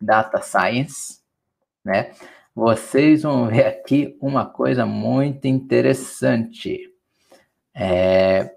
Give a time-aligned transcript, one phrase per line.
[0.00, 1.20] Data Science,
[1.84, 2.12] né?
[2.54, 6.92] Vocês vão ver aqui uma coisa muito interessante.
[7.74, 8.50] É,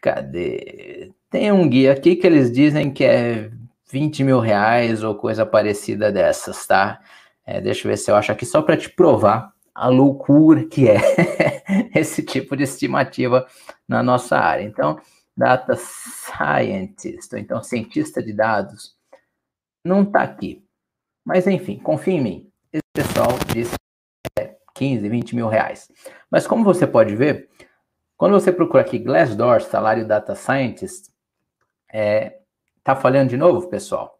[0.00, 1.12] cadê?
[1.30, 3.50] Tem um guia aqui que eles dizem que é
[3.90, 7.00] 20 mil reais ou coisa parecida dessas, tá?
[7.44, 10.88] É, deixa eu ver se eu acho aqui só para te provar a loucura que
[10.88, 11.00] é
[11.94, 13.46] esse tipo de estimativa
[13.86, 14.62] na nossa área.
[14.62, 14.98] Então,
[15.36, 18.96] data scientist, ou então cientista de dados,
[19.84, 20.64] não está aqui.
[21.24, 22.52] Mas enfim, confia em mim.
[22.72, 23.74] Esse pessoal disse
[24.38, 25.90] é 15, 20 mil reais.
[26.30, 27.48] Mas como você pode ver,
[28.16, 31.10] quando você procura aqui Glassdoor, salário data scientist,
[31.92, 32.40] é,
[32.82, 34.18] tá falhando de novo, pessoal?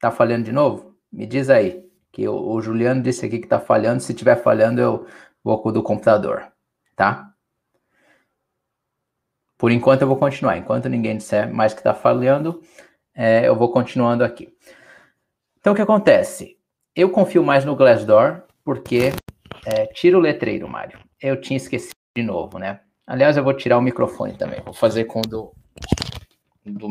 [0.00, 0.96] Tá falhando de novo?
[1.12, 1.88] Me diz aí.
[2.10, 4.02] Que o, o Juliano disse aqui que tá falhando.
[4.02, 5.06] Se tiver falhando, eu
[5.44, 6.52] vou do computador,
[6.96, 7.32] tá?
[9.56, 10.56] Por enquanto eu vou continuar.
[10.58, 12.60] Enquanto ninguém disser mais que tá falhando,
[13.14, 14.48] é, eu vou continuando aqui.
[15.58, 16.58] Então, o que acontece?
[16.94, 19.12] Eu confio mais no Glassdoor, porque
[19.64, 20.98] é, tira o letreiro, Mário.
[21.20, 22.80] Eu tinha esquecido de novo, né?
[23.06, 24.60] Aliás, eu vou tirar o microfone também.
[24.64, 25.52] Vou fazer com o do,
[26.64, 26.90] do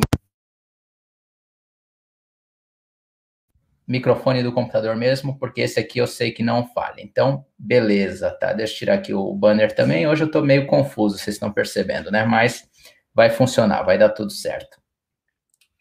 [3.88, 7.02] microfone do computador mesmo, porque esse aqui eu sei que não falha.
[7.02, 8.54] Então, beleza, tá?
[8.54, 10.08] Deixa eu tirar aqui o banner também.
[10.08, 12.24] Hoje eu tô meio confuso, vocês estão percebendo, né?
[12.24, 12.70] Mas
[13.14, 14.81] vai funcionar, vai dar tudo certo.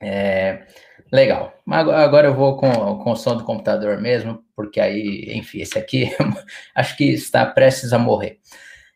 [0.00, 0.66] É,
[1.12, 1.52] legal.
[1.68, 6.10] Agora eu vou com, com o som do computador mesmo, porque aí, enfim, esse aqui
[6.74, 8.38] acho que está prestes a morrer.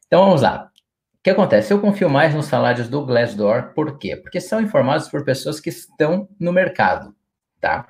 [0.07, 0.71] Então vamos lá.
[1.19, 1.73] O que acontece?
[1.73, 4.17] Eu confio mais nos salários do Glassdoor, por quê?
[4.17, 7.15] Porque são informados por pessoas que estão no mercado,
[7.61, 7.87] tá?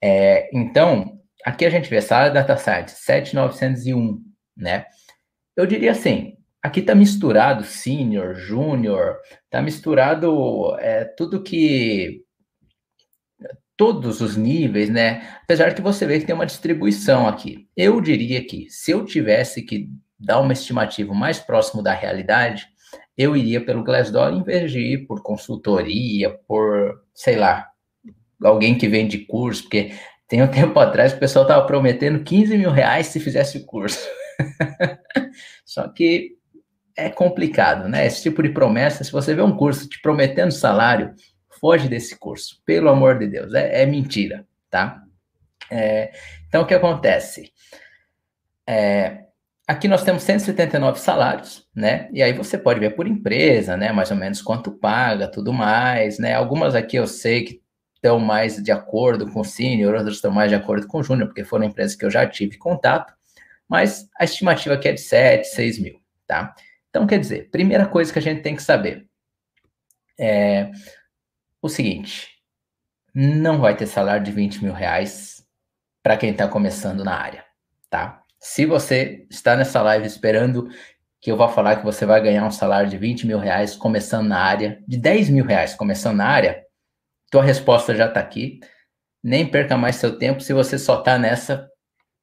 [0.00, 4.22] É, então, aqui a gente vê salário Data Science 7,901,
[4.56, 4.86] né?
[5.56, 12.25] Eu diria assim, aqui está misturado senior, júnior, está misturado é, tudo que
[13.76, 15.22] todos os níveis, né?
[15.42, 17.68] Apesar que você vê que tem uma distribuição aqui.
[17.76, 22.66] Eu diria que se eu tivesse que dar uma estimativa mais próximo da realidade,
[23.16, 27.68] eu iria pelo Glassdoor em vez de ir por consultoria, por, sei lá,
[28.42, 29.92] alguém que vende curso, porque
[30.28, 34.06] tem um tempo atrás o pessoal estava prometendo 15 mil reais se fizesse o curso.
[35.64, 36.36] Só que
[36.96, 38.06] é complicado, né?
[38.06, 41.14] Esse tipo de promessa, se você vê um curso te prometendo salário,
[41.66, 45.02] foge desse curso, pelo amor de Deus, é, é mentira, tá?
[45.68, 46.12] É,
[46.46, 47.52] então, o que acontece?
[48.64, 49.24] É,
[49.66, 52.08] aqui nós temos 179 salários, né?
[52.12, 53.90] E aí você pode ver por empresa, né?
[53.90, 56.34] Mais ou menos quanto paga, tudo mais, né?
[56.34, 57.60] Algumas aqui eu sei que
[57.96, 61.26] estão mais de acordo com o senior, outras estão mais de acordo com o júnior,
[61.26, 63.12] porque foram empresas que eu já tive contato,
[63.68, 66.54] mas a estimativa aqui é de 7, 6 mil, tá?
[66.90, 69.08] Então, quer dizer, primeira coisa que a gente tem que saber
[70.16, 70.70] é
[71.66, 72.30] o seguinte:
[73.14, 75.44] não vai ter salário de 20 mil reais
[76.02, 77.44] para quem está começando na área,
[77.90, 78.22] tá?
[78.38, 80.68] Se você está nessa live esperando
[81.20, 84.28] que eu vá falar que você vai ganhar um salário de 20 mil reais começando
[84.28, 86.62] na área, de 10 mil reais começando na área,
[87.30, 88.60] tua resposta já está aqui.
[89.22, 91.68] Nem perca mais seu tempo se você só está nessa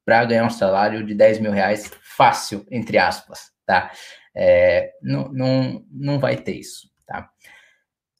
[0.04, 3.90] para ganhar um salário de 10 mil reais fácil, entre aspas, tá?
[4.34, 7.28] É, não, não, não vai ter isso, tá?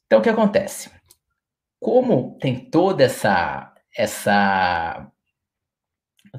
[0.06, 0.90] Então, o que acontece?
[1.84, 5.06] Como tem toda essa essa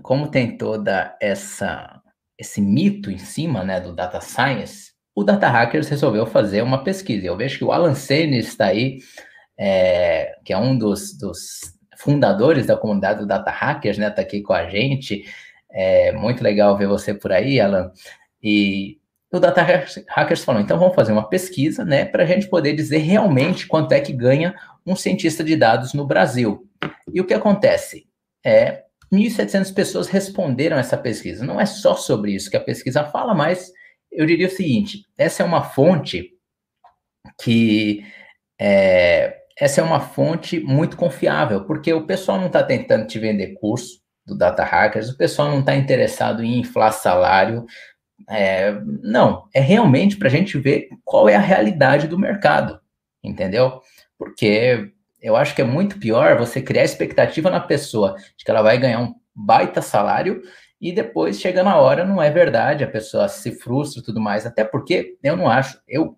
[0.01, 2.01] como tem toda essa
[2.35, 7.27] esse mito em cima, né, do data science, o Data Hackers resolveu fazer uma pesquisa.
[7.27, 8.97] Eu vejo que o Alan Sene está aí,
[9.57, 14.41] é, que é um dos, dos, fundadores da comunidade do Data Hackers, né, está aqui
[14.41, 15.23] com a gente.
[15.71, 17.91] É muito legal ver você por aí, Alan.
[18.43, 18.99] E
[19.31, 22.97] o Data Hackers falou, então vamos fazer uma pesquisa, né, para a gente poder dizer
[22.97, 24.53] realmente quanto é que ganha
[24.85, 26.69] um cientista de dados no Brasil.
[27.13, 28.07] E o que acontece?
[28.45, 31.45] É, 1.700 pessoas responderam essa pesquisa.
[31.45, 33.71] Não é só sobre isso que a pesquisa fala, mas
[34.11, 36.31] eu diria o seguinte: essa é uma fonte
[37.41, 38.03] que
[38.59, 43.53] é, essa é uma fonte muito confiável, porque o pessoal não está tentando te vender
[43.55, 47.65] curso do Data Hackers, o pessoal não está interessado em inflar salário.
[48.29, 48.73] É,
[49.03, 52.79] não, é realmente para a gente ver qual é a realidade do mercado,
[53.23, 53.81] entendeu?
[54.17, 54.91] Porque
[55.21, 58.77] eu acho que é muito pior você criar expectativa na pessoa de que ela vai
[58.77, 60.41] ganhar um baita salário
[60.79, 64.45] e depois chega na hora, não é verdade, a pessoa se frustra e tudo mais.
[64.45, 66.17] Até porque eu não acho, eu,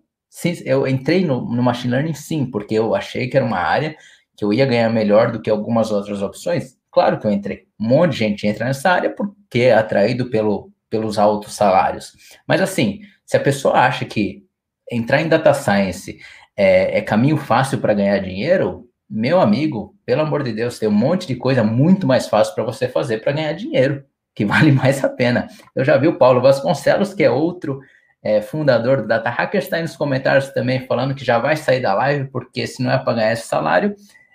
[0.64, 3.96] eu entrei no, no machine learning sim, porque eu achei que era uma área
[4.36, 6.76] que eu ia ganhar melhor do que algumas outras opções.
[6.90, 7.66] Claro que eu entrei.
[7.80, 12.12] Um monte de gente entra nessa área porque é atraído pelo, pelos altos salários.
[12.46, 14.44] Mas assim, se a pessoa acha que
[14.90, 16.18] entrar em data science
[16.58, 20.92] é, é caminho fácil para ganhar dinheiro, meu amigo, pelo amor de Deus, tem um
[20.92, 25.04] monte de coisa muito mais fácil para você fazer para ganhar dinheiro, que vale mais
[25.04, 25.46] a pena.
[25.74, 27.80] Eu já vi o Paulo Vasconcelos, que é outro
[28.20, 31.80] é, fundador do Data Hackers, está aí nos comentários também falando que já vai sair
[31.80, 33.94] da live, porque se não é para ganhar esse salário,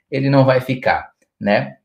[0.10, 1.76] ele não vai ficar, né?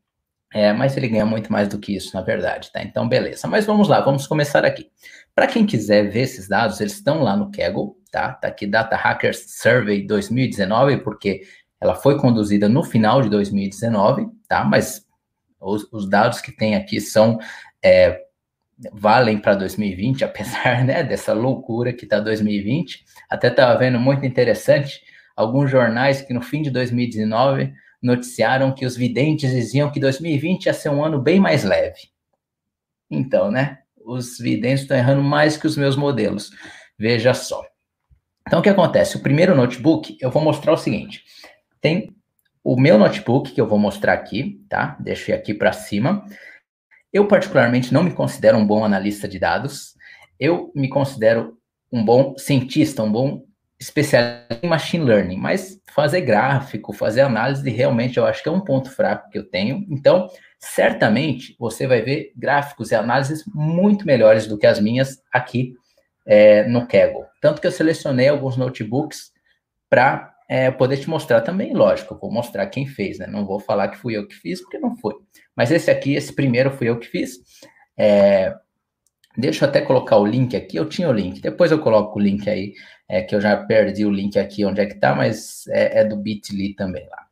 [0.53, 2.81] É, mas ele ganha muito mais do que isso, na verdade, tá?
[2.81, 3.45] Então, beleza.
[3.45, 4.89] Mas vamos lá, vamos começar aqui.
[5.35, 8.33] Para quem quiser ver esses dados, eles estão lá no Kaggle, tá?
[8.33, 11.41] Tá aqui Data Hackers Survey 2019, porque
[11.79, 14.63] ela foi conduzida no final de 2019, tá?
[14.63, 15.05] Mas
[15.59, 17.39] os, os dados que tem aqui são
[17.83, 18.21] é,
[18.93, 23.03] valem para 2020, apesar né, dessa loucura que está 2020.
[23.29, 25.01] Até estava vendo muito interessante
[25.35, 30.73] alguns jornais que no fim de 2019 noticiaram que os videntes diziam que 2020 ia
[30.73, 32.09] ser um ano bem mais leve.
[33.09, 33.79] Então, né?
[34.05, 36.51] Os videntes estão errando mais que os meus modelos.
[36.97, 37.61] Veja só.
[38.49, 39.15] Então, o que acontece?
[39.15, 41.23] O primeiro notebook, eu vou mostrar o seguinte.
[41.79, 42.09] Tem
[42.63, 44.97] o meu notebook, que eu vou mostrar aqui, tá?
[44.99, 46.25] Deixei aqui para cima.
[47.13, 49.93] Eu, particularmente, não me considero um bom analista de dados.
[50.39, 51.59] Eu me considero
[51.91, 53.43] um bom cientista, um bom
[53.79, 58.61] especialista em machine learning, mas fazer gráfico, fazer análise, realmente eu acho que é um
[58.61, 59.85] ponto fraco que eu tenho.
[59.91, 65.75] Então, certamente você vai ver gráficos e análises muito melhores do que as minhas aqui
[66.25, 67.28] é, no Kaggle.
[67.39, 69.31] Tanto que eu selecionei alguns notebooks
[69.89, 73.27] para é, poder te mostrar também, lógico, vou mostrar quem fez, né?
[73.27, 75.13] Não vou falar que fui eu que fiz, porque não foi.
[75.55, 77.37] Mas esse aqui, esse primeiro fui eu que fiz.
[77.97, 78.55] É,
[79.37, 82.21] deixa eu até colocar o link aqui, eu tinha o link, depois eu coloco o
[82.21, 82.73] link aí
[83.07, 86.05] é que eu já perdi o link aqui onde é que tá, mas é, é
[86.05, 87.25] do Bitly também lá.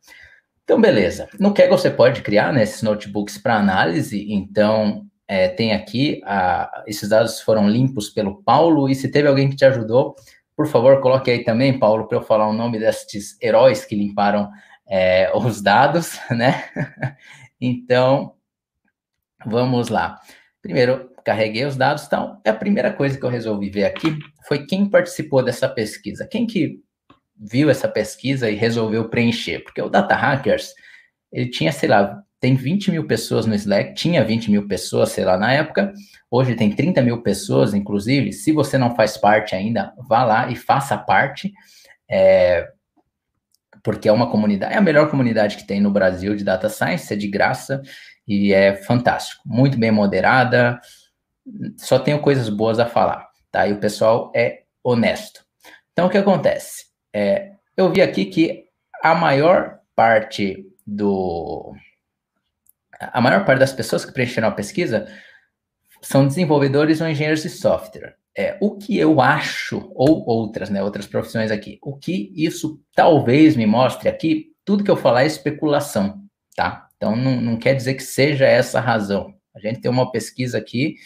[0.64, 1.28] Então, beleza.
[1.38, 6.84] No Kaggle você pode criar né, esses notebooks para análise, então é, tem aqui, a,
[6.86, 10.16] esses dados foram limpos pelo Paulo, e se teve alguém que te ajudou,
[10.56, 14.50] por favor, coloque aí também, Paulo, para eu falar o nome desses heróis que limparam
[14.88, 16.64] é, os dados, né?
[17.60, 18.34] então,
[19.46, 20.18] vamos lá.
[20.62, 24.88] Primeiro, carreguei os dados, então, a primeira coisa que eu resolvi ver aqui foi quem
[24.88, 26.80] participou dessa pesquisa, quem que
[27.36, 30.72] viu essa pesquisa e resolveu preencher, porque o Data Hackers,
[31.30, 35.24] ele tinha, sei lá, tem 20 mil pessoas no Slack, tinha 20 mil pessoas, sei
[35.24, 35.92] lá, na época,
[36.30, 40.56] hoje tem 30 mil pessoas, inclusive, se você não faz parte ainda, vá lá e
[40.56, 41.52] faça parte,
[42.08, 42.68] é,
[43.82, 47.12] porque é uma comunidade, é a melhor comunidade que tem no Brasil de Data Science,
[47.12, 47.82] é de graça,
[48.26, 50.80] e é fantástico, muito bem moderada,
[51.76, 53.66] só tenho coisas boas a falar, tá?
[53.66, 55.44] E o pessoal é honesto.
[55.92, 56.86] Então, o que acontece?
[57.12, 58.64] É, eu vi aqui que
[59.02, 61.74] a maior parte do...
[63.00, 65.06] A maior parte das pessoas que preencheram a pesquisa
[66.02, 68.16] são desenvolvedores ou engenheiros de software.
[68.36, 73.56] É, o que eu acho, ou outras, né, outras profissões aqui, o que isso talvez
[73.56, 76.22] me mostre aqui, tudo que eu falar é especulação,
[76.54, 76.88] tá?
[76.96, 79.34] Então, não, não quer dizer que seja essa a razão.
[79.54, 80.96] A gente tem uma pesquisa aqui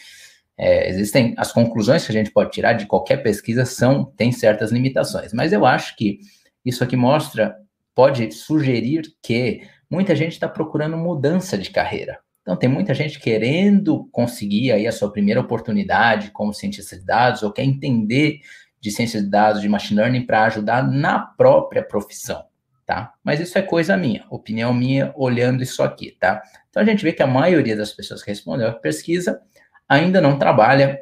[0.58, 4.70] é, existem as conclusões que a gente pode tirar de qualquer pesquisa são tem certas
[4.70, 6.20] limitações, mas eu acho que
[6.64, 7.56] isso aqui mostra
[7.94, 9.62] pode sugerir que
[9.92, 12.18] muita gente está procurando mudança de carreira.
[12.40, 17.42] Então tem muita gente querendo conseguir aí a sua primeira oportunidade como cientista de dados
[17.42, 18.40] ou quer entender
[18.80, 22.42] de ciência de dados, de machine learning para ajudar na própria profissão,
[22.86, 23.12] tá?
[23.22, 26.42] Mas isso é coisa minha, opinião minha olhando isso aqui, tá?
[26.70, 29.42] Então a gente vê que a maioria das pessoas que respondeu a pesquisa
[29.86, 30.98] ainda não trabalha,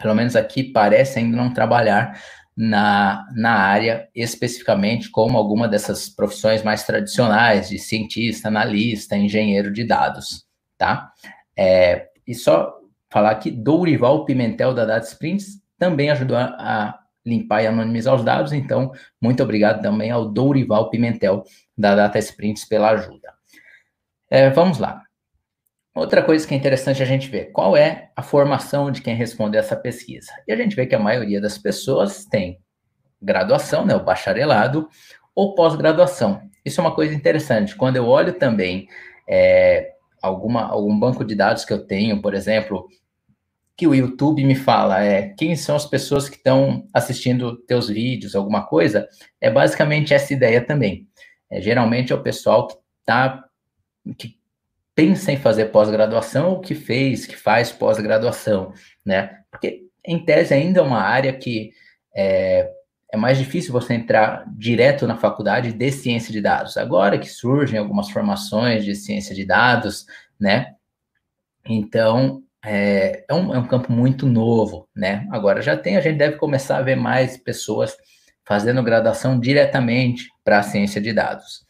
[0.00, 2.16] pelo menos aqui parece ainda não trabalhar
[2.56, 9.84] na, na área especificamente como alguma dessas profissões mais tradicionais de cientista, analista, engenheiro de
[9.84, 10.46] dados,
[10.78, 11.12] tá?
[11.56, 12.78] É, e só
[13.10, 18.24] falar que Dourival Pimentel da Data Sprints também ajudou a, a limpar e anonimizar os
[18.24, 21.44] dados, então muito obrigado também ao Dourival Pimentel
[21.76, 23.32] da Data Sprints pela ajuda.
[24.30, 25.02] É, vamos lá.
[25.94, 29.60] Outra coisa que é interessante a gente ver, qual é a formação de quem respondeu
[29.60, 30.32] essa pesquisa?
[30.46, 32.58] E a gente vê que a maioria das pessoas tem
[33.22, 34.88] graduação, né, o bacharelado,
[35.36, 36.42] ou pós-graduação.
[36.64, 37.76] Isso é uma coisa interessante.
[37.76, 38.88] Quando eu olho também
[39.28, 42.88] é, alguma, algum banco de dados que eu tenho, por exemplo,
[43.76, 48.34] que o YouTube me fala é quem são as pessoas que estão assistindo teus vídeos,
[48.34, 49.08] alguma coisa,
[49.40, 51.08] é basicamente essa ideia também.
[51.48, 53.44] É, geralmente é o pessoal que tá
[54.18, 54.36] que
[54.94, 58.72] pensa em fazer pós-graduação ou que fez, que faz pós-graduação,
[59.04, 59.40] né?
[59.50, 61.72] Porque, em tese, ainda é uma área que
[62.14, 62.70] é,
[63.12, 66.76] é mais difícil você entrar direto na faculdade de ciência de dados.
[66.76, 70.06] Agora que surgem algumas formações de ciência de dados,
[70.38, 70.74] né?
[71.66, 75.26] Então, é, é, um, é um campo muito novo, né?
[75.30, 77.96] Agora já tem, a gente deve começar a ver mais pessoas
[78.46, 81.64] fazendo graduação diretamente para a ciência de dados.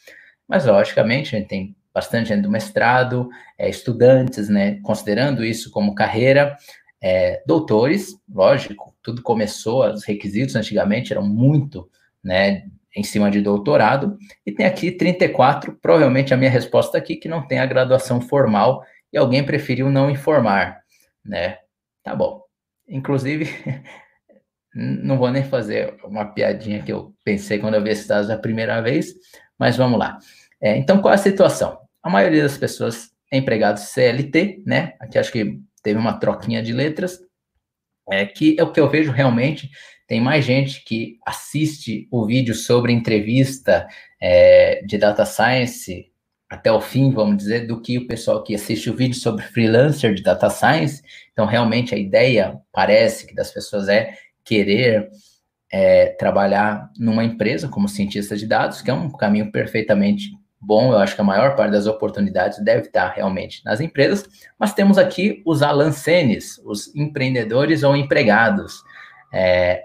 [0.46, 5.94] Mas, logicamente, a gente tem bastante gente do mestrado, é, estudantes, né, considerando isso como
[5.94, 6.56] carreira,
[7.00, 11.88] é, doutores, lógico, tudo começou, os requisitos antigamente eram muito,
[12.22, 12.64] né,
[12.96, 17.46] em cima de doutorado, e tem aqui 34, provavelmente a minha resposta aqui, que não
[17.46, 20.80] tem a graduação formal, e alguém preferiu não informar,
[21.24, 21.58] né,
[22.02, 22.42] tá bom.
[22.88, 23.48] Inclusive,
[24.74, 28.36] não vou nem fazer uma piadinha que eu pensei quando eu vi esses dados a
[28.36, 29.14] primeira vez,
[29.56, 30.18] mas vamos lá.
[30.60, 31.83] É, então, qual é a situação?
[32.04, 34.92] A maioria das pessoas é empregado CLT, né?
[35.00, 37.18] Aqui acho que teve uma troquinha de letras,
[38.10, 39.70] é que é o que eu vejo realmente.
[40.06, 43.88] Tem mais gente que assiste o vídeo sobre entrevista
[44.20, 46.12] é, de data science
[46.46, 50.14] até o fim, vamos dizer, do que o pessoal que assiste o vídeo sobre freelancer
[50.14, 51.02] de data science.
[51.32, 54.12] Então, realmente, a ideia parece que das pessoas é
[54.44, 55.08] querer
[55.72, 60.30] é, trabalhar numa empresa como cientista de dados, que é um caminho perfeitamente
[60.64, 60.92] bom.
[60.92, 64.28] Eu acho que a maior parte das oportunidades deve estar realmente nas empresas,
[64.58, 68.82] mas temos aqui os alancenes, os empreendedores ou empregados.
[69.32, 69.84] É,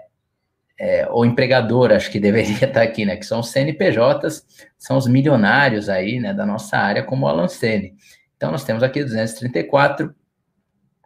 [0.80, 3.16] é, ou empregador, acho que deveria estar aqui, né?
[3.16, 4.46] Que são os CNPJs,
[4.78, 7.94] são os milionários aí, né, da nossa área, como o Alan Sene.
[8.34, 10.14] Então, nós temos aqui 234,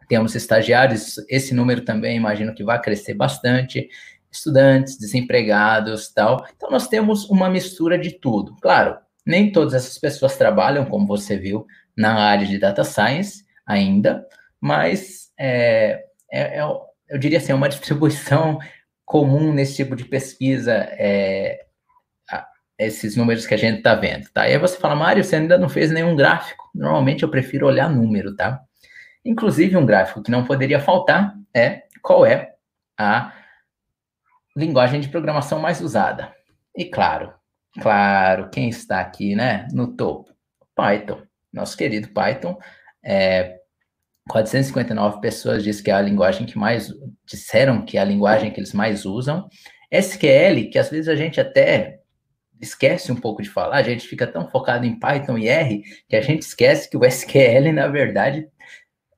[0.07, 3.89] temos estagiários, esse número também imagino que vai crescer bastante,
[4.31, 6.45] estudantes, desempregados, tal.
[6.55, 8.55] Então, nós temos uma mistura de tudo.
[8.61, 11.65] Claro, nem todas essas pessoas trabalham, como você viu,
[11.97, 14.25] na área de data science ainda,
[14.59, 16.61] mas é, é, é
[17.07, 18.59] eu diria assim, é uma distribuição
[19.05, 21.65] comum nesse tipo de pesquisa é,
[22.77, 24.47] esses números que a gente está vendo, tá?
[24.47, 26.69] E aí você fala, Mário, você ainda não fez nenhum gráfico.
[26.73, 28.61] Normalmente eu prefiro olhar número, tá?
[29.23, 32.53] Inclusive, um gráfico que não poderia faltar é qual é
[32.97, 33.33] a
[34.55, 36.33] linguagem de programação mais usada.
[36.75, 37.33] E claro,
[37.79, 40.33] claro, quem está aqui, né, no topo?
[40.75, 41.21] Python.
[41.51, 42.57] Nosso querido Python.
[43.03, 43.59] É,
[44.29, 46.91] 459 pessoas diz que é a linguagem que mais
[47.25, 49.47] disseram que é a linguagem que eles mais usam.
[49.91, 51.99] SQL, que às vezes a gente até
[52.59, 56.15] esquece um pouco de falar, a gente fica tão focado em Python e R que
[56.15, 58.47] a gente esquece que o SQL, na verdade,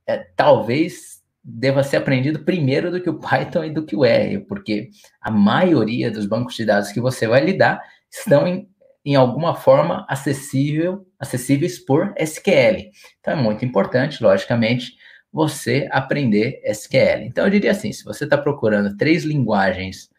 [0.05, 4.39] é, talvez deva ser aprendido primeiro do que o Python e do que o R,
[4.39, 4.89] porque
[5.21, 7.81] a maioria dos bancos de dados que você vai lidar
[8.19, 8.69] estão em,
[9.05, 12.89] em alguma forma acessível, acessíveis por SQL.
[13.19, 14.93] Então é muito importante, logicamente,
[15.31, 17.23] você aprender SQL.
[17.23, 20.09] Então eu diria assim, se você está procurando três linguagens,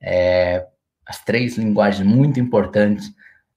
[0.00, 0.66] é,
[1.06, 3.12] as três linguagens muito importantes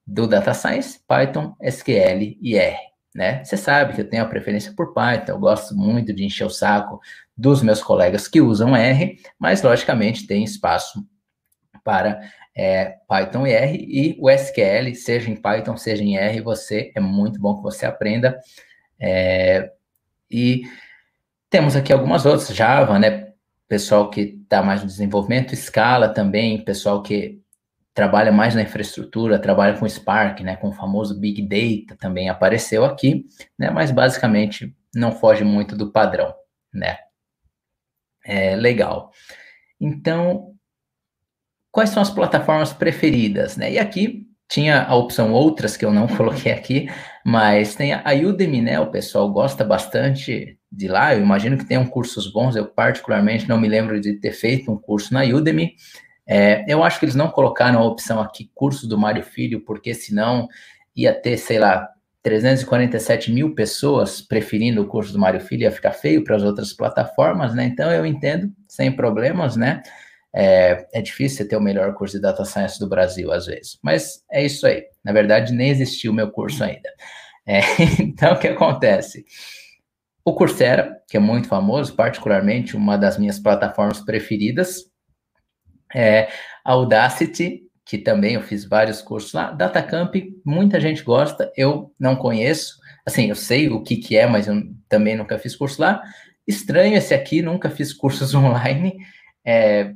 [0.06, 2.78] do Data Science, Python, SQL e R.
[3.14, 3.44] Né?
[3.44, 6.50] Você sabe que eu tenho a preferência por Python, eu gosto muito de encher o
[6.50, 7.00] saco
[7.36, 11.02] dos meus colegas que usam R, mas logicamente tem espaço
[11.84, 12.20] para
[12.56, 17.00] é, Python e R, e o SQL, seja em Python, seja em R, você é
[17.00, 18.40] muito bom que você aprenda.
[19.00, 19.72] É,
[20.32, 20.64] e
[21.50, 23.34] temos aqui algumas outras, Java, né?
[23.68, 27.42] Pessoal que está mais no desenvolvimento, Scala também, pessoal que
[27.94, 30.56] trabalha mais na infraestrutura, trabalha com Spark, né?
[30.56, 33.26] Com o famoso Big Data também apareceu aqui,
[33.58, 33.70] né?
[33.70, 36.34] Mas basicamente não foge muito do padrão,
[36.74, 36.98] né?
[38.24, 39.12] É legal.
[39.80, 40.55] Então,
[41.76, 43.74] quais são as plataformas preferidas, né?
[43.74, 46.90] E aqui tinha a opção outras que eu não coloquei aqui,
[47.26, 48.80] mas tem a Udemy, né?
[48.80, 51.14] O pessoal gosta bastante de lá.
[51.14, 52.56] Eu imagino que tenham cursos bons.
[52.56, 55.76] Eu particularmente não me lembro de ter feito um curso na Udemy.
[56.26, 59.94] É, eu acho que eles não colocaram a opção aqui curso do Mário Filho, porque
[59.94, 60.48] senão
[60.96, 61.90] ia ter, sei lá,
[62.24, 66.72] 347 mil pessoas preferindo o curso do Mário Filho, ia ficar feio para as outras
[66.72, 67.66] plataformas, né?
[67.66, 69.84] Então eu entendo, sem problemas, né?
[70.38, 73.80] É, é difícil ter o melhor curso de Data Science do Brasil, às vezes.
[73.82, 74.84] Mas é isso aí.
[75.04, 76.90] Na verdade, nem existiu o meu curso ainda.
[77.46, 77.62] É,
[78.02, 79.26] então, o que acontece?
[80.26, 84.92] O Coursera, que é muito famoso, particularmente uma das minhas plataformas preferidas.
[85.96, 86.28] É,
[86.66, 89.52] Audacity, que também eu fiz vários cursos lá.
[89.52, 92.78] Datacamp, muita gente gosta, eu não conheço.
[93.06, 96.02] Assim, eu sei o que, que é, mas eu também nunca fiz curso lá.
[96.46, 98.98] Estranho esse aqui, nunca fiz cursos online.
[99.46, 99.94] É,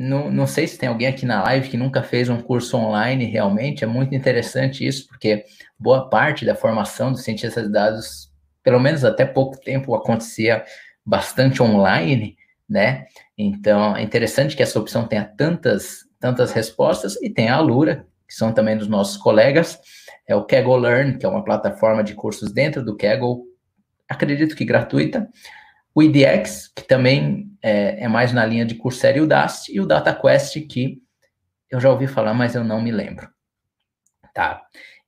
[0.00, 3.26] não, não sei se tem alguém aqui na live que nunca fez um curso online,
[3.26, 5.44] realmente, é muito interessante isso, porque
[5.78, 10.64] boa parte da formação dos cientistas de dados, pelo menos até pouco tempo, acontecia
[11.04, 12.34] bastante online,
[12.66, 13.04] né?
[13.36, 18.32] Então, é interessante que essa opção tenha tantas, tantas respostas, e tem a Alura, que
[18.34, 19.78] são também dos nossos colegas,
[20.26, 23.42] é o Kaggle Learn, que é uma plataforma de cursos dentro do Kaggle,
[24.08, 25.28] acredito que gratuita,
[25.94, 29.86] o IDX, que também é, é mais na linha de Coursera e Udacity, e o
[29.86, 31.02] DataQuest, que
[31.70, 33.28] eu já ouvi falar, mas eu não me lembro.
[34.34, 34.62] Tá?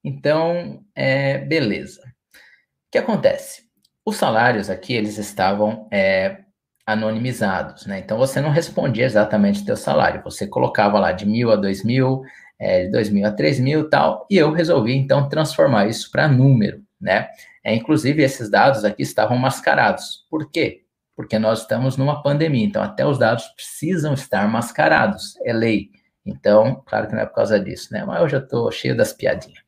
[0.05, 2.03] Então, é, beleza.
[2.03, 3.63] O que acontece?
[4.05, 6.39] Os salários aqui, eles estavam é,
[6.85, 8.01] anonimizados, né?
[8.01, 10.23] Então, você não respondia exatamente o teu salário.
[10.25, 12.23] Você colocava lá de mil a dois mil,
[12.59, 16.11] é, de dois mil a três mil e tal, e eu resolvi, então, transformar isso
[16.11, 17.29] para número, né?
[17.65, 20.27] É, inclusive, esses dados aqui estavam mascarados.
[20.31, 20.85] Por quê?
[21.15, 25.91] Porque nós estamos numa pandemia, então até os dados precisam estar mascarados, é lei.
[26.25, 28.05] Então, claro que não é por causa disso, né?
[28.05, 29.59] Mas eu já estou cheio das piadinhas.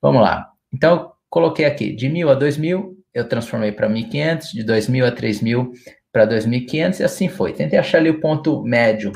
[0.00, 0.50] Vamos lá.
[0.72, 5.12] Então, coloquei aqui, de mil a dois mil, eu transformei para 1.500, de 2.000 a
[5.12, 5.72] 3.000
[6.12, 7.52] para 2.500 e assim foi.
[7.52, 9.12] Tentei achar ali o ponto médio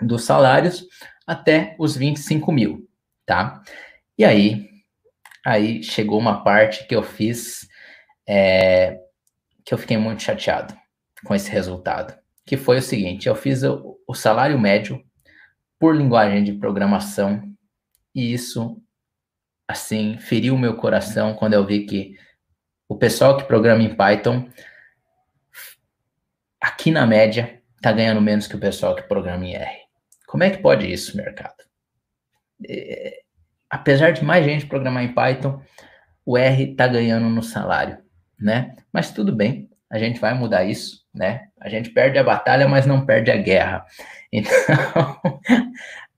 [0.00, 0.86] dos salários
[1.26, 2.88] até os 25 mil,
[3.26, 3.62] tá?
[4.16, 4.69] E aí,
[5.44, 7.68] aí chegou uma parte que eu fiz
[8.28, 9.00] é,
[9.64, 10.76] que eu fiquei muito chateado
[11.24, 15.04] com esse resultado, que foi o seguinte, eu fiz o, o salário médio
[15.78, 17.42] por linguagem de programação
[18.14, 18.82] e isso,
[19.68, 22.16] assim, feriu meu coração quando eu vi que
[22.88, 24.48] o pessoal que programa em Python,
[26.60, 29.78] aqui na média, está ganhando menos que o pessoal que programa em R.
[30.26, 31.64] Como é que pode isso, mercado?
[32.68, 33.22] É,
[33.70, 35.62] apesar de mais gente programar em Python,
[36.26, 37.98] o R está ganhando no salário,
[38.38, 38.74] né?
[38.92, 41.48] Mas tudo bem, a gente vai mudar isso, né?
[41.60, 43.84] A gente perde a batalha, mas não perde a guerra.
[44.32, 45.18] Então,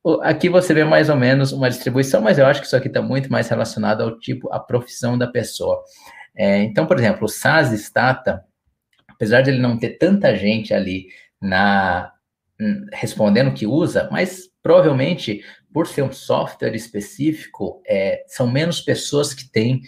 [0.20, 3.00] aqui você vê mais ou menos uma distribuição, mas eu acho que isso aqui está
[3.00, 5.82] muito mais relacionado ao tipo, à profissão da pessoa.
[6.36, 8.44] É, então, por exemplo, o SAS Stata,
[9.08, 11.06] apesar de ele não ter tanta gente ali
[11.40, 12.12] na
[12.60, 15.42] hum, respondendo que usa, mas provavelmente
[15.72, 19.80] por ser um software específico, é, são menos pessoas que têm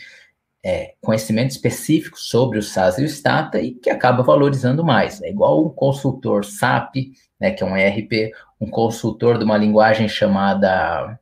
[0.65, 5.21] é, conhecimento específico sobre o SAS e o Stata e que acaba valorizando mais.
[5.23, 6.95] É igual um consultor SAP,
[7.39, 11.19] né, que é um ERP, um consultor de uma linguagem chamada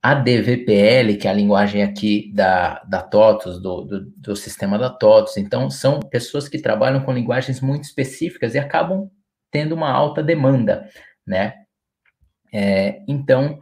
[0.00, 5.36] ADVPL, que é a linguagem aqui da, da TOTUS, do, do, do sistema da TOTUS.
[5.36, 9.10] Então, são pessoas que trabalham com linguagens muito específicas e acabam
[9.50, 10.88] tendo uma alta demanda,
[11.26, 11.54] né?
[12.52, 13.60] É, então,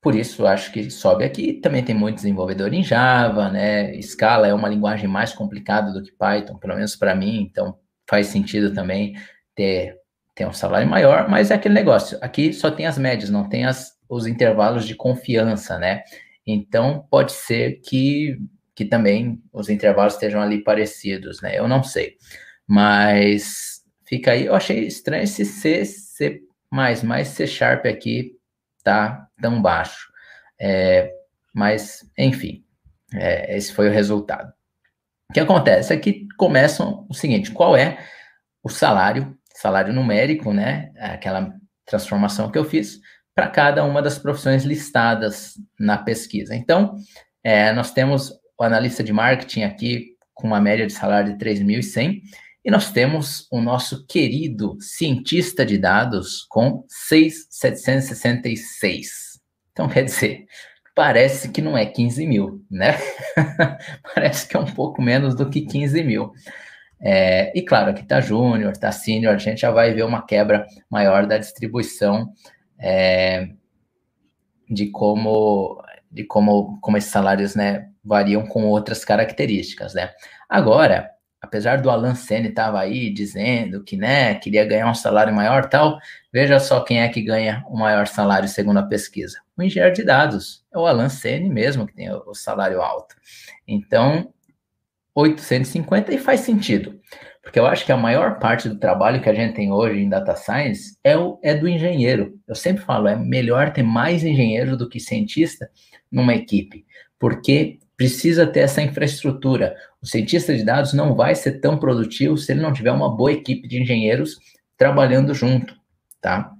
[0.00, 1.54] por isso, acho que sobe aqui.
[1.54, 4.00] Também tem muito desenvolvedor em Java, né?
[4.00, 7.78] Scala é uma linguagem mais complicada do que Python, pelo menos para mim, então
[8.08, 9.14] faz sentido também
[9.54, 9.96] ter,
[10.34, 12.18] ter um salário maior, mas é aquele negócio.
[12.22, 16.02] Aqui só tem as médias, não tem as, os intervalos de confiança, né?
[16.46, 18.38] Então, pode ser que,
[18.74, 21.58] que também os intervalos estejam ali parecidos, né?
[21.58, 22.16] Eu não sei.
[22.66, 24.46] Mas fica aí.
[24.46, 28.32] Eu achei estranho esse C, C++, mais C Sharp aqui
[28.82, 30.10] tá tão baixo.
[30.60, 31.12] É,
[31.54, 32.64] mas, enfim,
[33.14, 34.52] é, esse foi o resultado.
[35.30, 35.92] O que acontece?
[35.92, 37.98] Aqui começam o seguinte: qual é
[38.62, 40.92] o salário, salário numérico, né?
[40.98, 41.52] Aquela
[41.86, 43.00] transformação que eu fiz
[43.34, 46.54] para cada uma das profissões listadas na pesquisa.
[46.54, 46.94] Então,
[47.42, 52.20] é, nós temos o analista de marketing aqui com uma média de salário de 3.100
[52.64, 59.40] e nós temos o nosso querido cientista de dados com 6,766.
[59.72, 60.44] Então, quer dizer,
[60.94, 62.98] parece que não é 15 mil, né?
[64.14, 66.32] parece que é um pouco menos do que 15 mil.
[67.00, 70.66] É, e claro, aqui está júnior, está sênior, a gente já vai ver uma quebra
[70.90, 72.30] maior da distribuição
[72.78, 73.48] é,
[74.68, 79.94] de como de como, como esses salários né, variam com outras características.
[79.94, 80.12] Né?
[80.48, 81.08] Agora,
[81.40, 85.98] apesar do Alan Senna estava aí dizendo que, né, queria ganhar um salário maior tal,
[86.32, 89.40] veja só quem é que ganha o maior salário segundo a pesquisa.
[89.56, 93.14] O engenheiro de dados, é o Alan Senna mesmo que tem o, salário alto.
[93.66, 94.32] Então,
[95.14, 97.00] 850 e faz sentido.
[97.42, 100.08] Porque eu acho que a maior parte do trabalho que a gente tem hoje em
[100.08, 102.38] data science é, o, é do engenheiro.
[102.46, 105.70] Eu sempre falo, é melhor ter mais engenheiro do que cientista
[106.12, 106.84] numa equipe,
[107.18, 109.76] porque precisa ter essa infraestrutura.
[110.00, 113.30] O cientista de dados não vai ser tão produtivo se ele não tiver uma boa
[113.30, 114.38] equipe de engenheiros
[114.74, 115.76] trabalhando junto,
[116.18, 116.50] tá?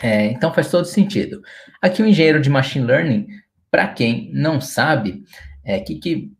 [0.00, 1.42] É, então faz todo sentido.
[1.82, 3.26] Aqui o engenheiro de machine learning,
[3.68, 5.24] para quem não sabe,
[5.64, 6.30] é que, que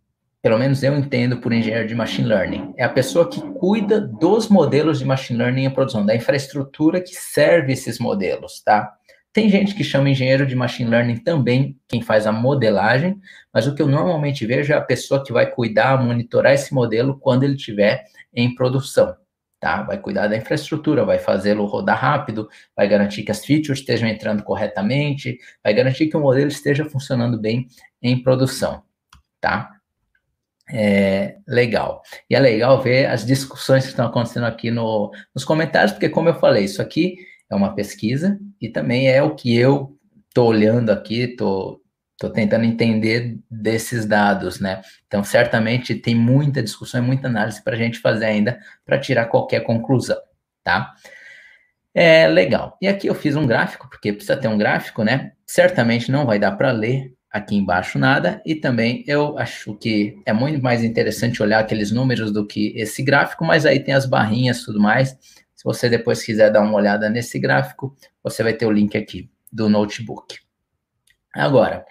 [0.40, 4.48] pelo menos eu entendo por engenheiro de machine learning, é a pessoa que cuida dos
[4.48, 8.97] modelos de machine learning em produção, da infraestrutura que serve esses modelos, tá?
[9.38, 13.20] Tem gente que chama engenheiro de machine learning também, quem faz a modelagem,
[13.54, 17.16] mas o que eu normalmente vejo é a pessoa que vai cuidar, monitorar esse modelo
[17.16, 19.16] quando ele estiver em produção,
[19.60, 19.84] tá?
[19.84, 24.42] Vai cuidar da infraestrutura, vai fazê-lo rodar rápido, vai garantir que as features estejam entrando
[24.42, 27.68] corretamente, vai garantir que o modelo esteja funcionando bem
[28.02, 28.82] em produção,
[29.40, 29.70] tá?
[30.68, 32.02] É legal.
[32.28, 36.28] E é legal ver as discussões que estão acontecendo aqui no, nos comentários, porque, como
[36.28, 37.18] eu falei, isso aqui
[37.50, 39.96] é uma pesquisa e também é o que eu
[40.28, 41.80] estou olhando aqui, estou
[42.18, 44.82] Estou tentando entender desses dados, né?
[45.06, 49.26] Então, certamente tem muita discussão e muita análise para a gente fazer ainda para tirar
[49.26, 50.18] qualquer conclusão,
[50.64, 50.94] tá?
[51.94, 52.76] É legal.
[52.82, 55.30] E aqui eu fiz um gráfico, porque precisa ter um gráfico, né?
[55.46, 60.32] Certamente não vai dar para ler aqui embaixo nada, e também eu acho que é
[60.32, 64.58] muito mais interessante olhar aqueles números do que esse gráfico, mas aí tem as barrinhas
[64.58, 65.16] e tudo mais.
[65.58, 67.92] Se você depois quiser dar uma olhada nesse gráfico,
[68.22, 70.38] você vai ter o link aqui do notebook.
[71.34, 71.84] Agora,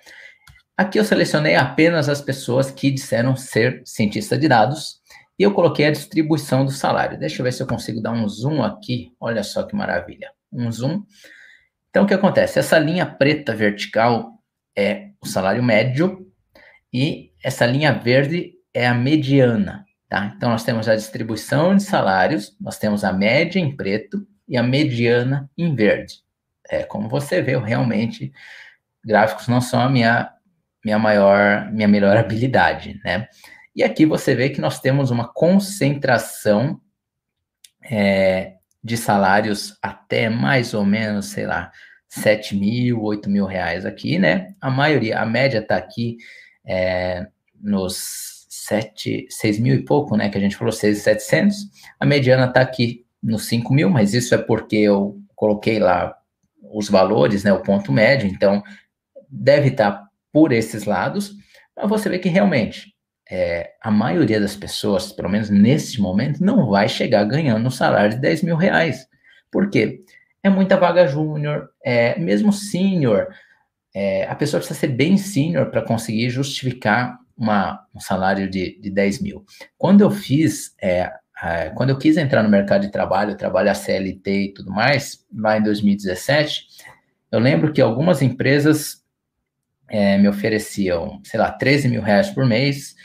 [0.77, 5.01] aqui eu selecionei apenas as pessoas que disseram ser cientista de dados
[5.37, 7.19] e eu coloquei a distribuição do salário.
[7.19, 9.13] Deixa eu ver se eu consigo dar um zoom aqui.
[9.19, 10.31] Olha só que maravilha.
[10.49, 11.03] Um zoom.
[11.89, 12.59] Então, o que acontece?
[12.59, 14.41] Essa linha preta vertical
[14.77, 16.25] é o salário médio
[16.93, 20.33] e essa linha verde é a mediana, tá?
[20.35, 24.63] Então, nós temos a distribuição de salários, nós temos a média em preto e a
[24.63, 26.15] mediana em verde.
[26.69, 28.31] É, como você vê, realmente
[29.03, 30.31] gráficos não são a minha,
[30.83, 33.27] minha maior, minha melhor habilidade, né?
[33.75, 36.81] E aqui você vê que nós temos uma concentração
[37.89, 41.71] é, de salários até mais ou menos, sei lá,
[42.09, 44.47] 7 mil, 8 mil reais aqui, né?
[44.59, 46.17] A maioria, a média está aqui
[46.65, 47.27] é,
[47.61, 48.36] nos
[48.67, 50.29] 7, 6 mil e pouco, né?
[50.29, 51.55] Que a gente falou 6,700.
[51.99, 56.15] A mediana está aqui nos 5 mil, mas isso é porque eu coloquei lá
[56.73, 57.53] os valores, né?
[57.53, 58.61] O ponto médio, então
[59.29, 61.33] deve estar por esses lados,
[61.75, 62.93] mas você vê que realmente
[63.29, 68.11] é, a maioria das pessoas, pelo menos nesse momento, não vai chegar ganhando um salário
[68.11, 69.07] de 10 mil reais.
[69.51, 70.01] Por quê?
[70.43, 73.27] É muita vaga júnior, é, mesmo sênior,
[73.93, 78.89] é, a pessoa precisa ser bem sênior para conseguir justificar uma, um salário de, de
[78.89, 79.45] 10 mil.
[79.77, 81.11] Quando eu fiz, é,
[81.75, 85.63] quando eu quis entrar no mercado de trabalho, trabalhar CLT e tudo mais, lá em
[85.63, 86.65] 2017,
[87.31, 89.03] eu lembro que algumas empresas
[89.89, 92.95] é, me ofereciam, sei lá, 13 mil reais por mês,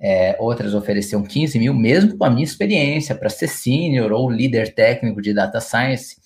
[0.00, 4.74] é, outras ofereciam 15 mil, mesmo com a minha experiência para ser senior ou líder
[4.74, 6.16] técnico de data science,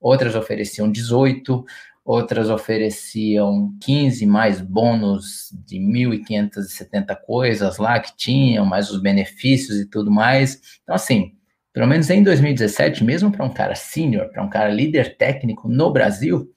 [0.00, 1.64] outras ofereciam 18,
[2.08, 9.84] outras ofereciam 15 mais bônus de 1.570 coisas lá que tinham, mais os benefícios e
[9.84, 10.58] tudo mais.
[10.82, 11.32] Então, assim,
[11.70, 15.92] pelo menos em 2017, mesmo para um cara senior, para um cara líder técnico no
[15.92, 16.50] Brasil,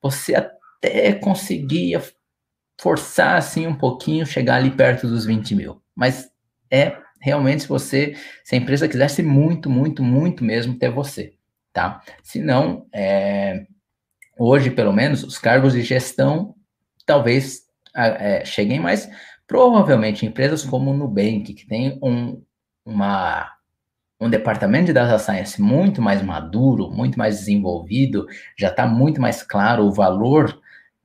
[0.00, 2.00] você até conseguia
[2.80, 5.82] forçar assim um pouquinho, chegar ali perto dos 20 mil.
[5.96, 6.30] Mas
[6.70, 11.34] é realmente se você, se a empresa quisesse muito, muito, muito mesmo ter você,
[11.72, 12.00] tá?
[12.22, 13.66] Se não, é,
[14.38, 16.54] hoje pelo menos, os cargos de gestão
[17.04, 17.62] talvez
[17.94, 19.08] é, cheguem mais,
[19.46, 22.42] provavelmente empresas como o Nubank, que tem um,
[22.84, 23.50] uma,
[24.20, 29.42] um departamento de data science muito mais maduro, muito mais desenvolvido, já está muito mais
[29.42, 30.60] claro o valor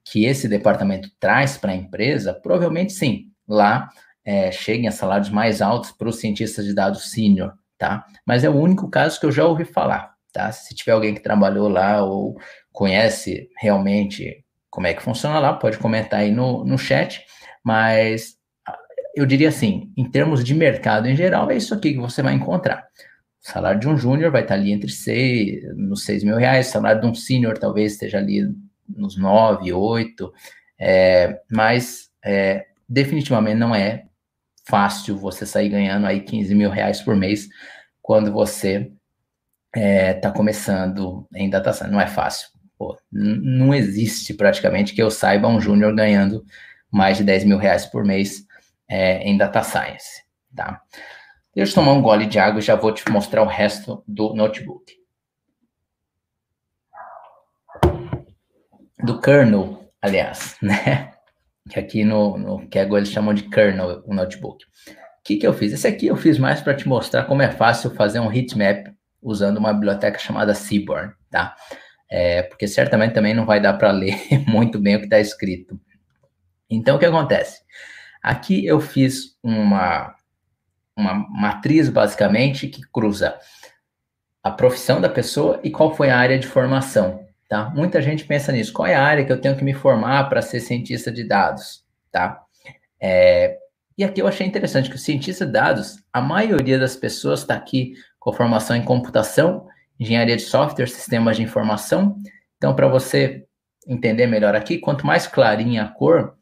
[0.05, 3.89] que esse departamento traz para a empresa, provavelmente sim, lá
[4.23, 8.05] é, cheguem a salários mais altos para os cientistas de dados sênior, tá?
[8.25, 10.51] Mas é o único caso que eu já ouvi falar, tá?
[10.51, 12.39] Se tiver alguém que trabalhou lá ou
[12.77, 17.25] conhece realmente como é que funciona lá, pode comentar aí no, no chat,
[17.63, 18.37] mas
[19.15, 22.35] eu diria assim, em termos de mercado em geral, é isso aqui que você vai
[22.35, 22.85] encontrar.
[23.43, 26.71] O salário de um júnior vai estar ali entre seis, nos 6 mil reais, o
[26.71, 28.47] salário de um sênior talvez esteja ali
[28.87, 30.33] nos 9, 8,
[30.79, 34.05] é, mas é, definitivamente não é
[34.67, 37.47] fácil você sair ganhando aí 15 mil reais por mês
[38.03, 38.91] quando você
[39.73, 41.91] está é, tá começando em data science.
[41.91, 42.56] Não é fácil.
[42.77, 46.45] Pô, não existe praticamente que eu saiba um júnior ganhando
[46.91, 48.45] mais de 10 mil reais por mês
[48.87, 50.23] é, em data science,
[50.55, 50.81] tá?
[51.55, 54.33] Deixa eu tomar um gole de água e já vou te mostrar o resto do
[54.35, 54.97] notebook.
[59.03, 61.13] do kernel, aliás, né?
[61.69, 64.63] Que aqui no, no Kaggle eles chamam de kernel o notebook.
[64.65, 65.73] O que, que eu fiz?
[65.73, 68.87] Esse aqui eu fiz mais para te mostrar como é fácil fazer um heatmap
[69.21, 71.55] usando uma biblioteca chamada Seaborn, tá?
[72.09, 74.15] É, porque certamente também não vai dar para ler
[74.47, 75.79] muito bem o que está escrito.
[76.69, 77.61] Então, o que acontece?
[78.21, 80.15] Aqui eu fiz uma,
[80.95, 83.37] uma matriz, basicamente, que cruza
[84.43, 87.25] a profissão da pessoa e qual foi a área de formação.
[87.47, 87.69] Tá?
[87.69, 88.73] Muita gente pensa nisso.
[88.73, 91.85] Qual é a área que eu tenho que me formar para ser cientista de dados?
[92.11, 92.41] Tá?
[92.99, 93.57] É,
[93.97, 97.55] e aqui eu achei interessante que o cientista de dados, a maioria das pessoas está
[97.55, 99.67] aqui com formação em computação,
[99.99, 102.17] engenharia de software, sistemas de informação.
[102.57, 103.45] Então, para você
[103.87, 106.35] entender melhor aqui, quanto mais clarinha a cor,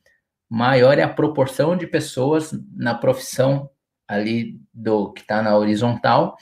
[0.50, 3.70] maior é a proporção de pessoas na profissão
[4.08, 6.38] ali do que está na horizontal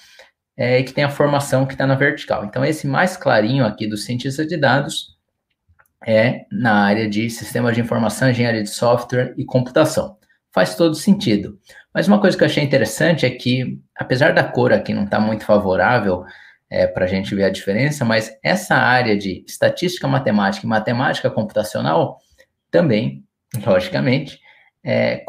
[0.58, 2.46] é, e que tem a formação que está na vertical.
[2.46, 5.18] Então, esse mais clarinho aqui do cientista de dados
[6.06, 10.18] é na área de sistemas de informação, engenharia de software e computação.
[10.54, 11.58] Faz todo sentido.
[11.94, 15.18] Mas uma coisa que eu achei interessante é que, apesar da cor aqui não estar
[15.18, 16.26] tá muito favorável
[16.74, 21.30] é, para a gente ver a diferença, mas essa área de estatística matemática e matemática
[21.30, 22.18] computacional
[22.72, 23.24] também,
[23.64, 24.40] logicamente,
[24.84, 25.24] é,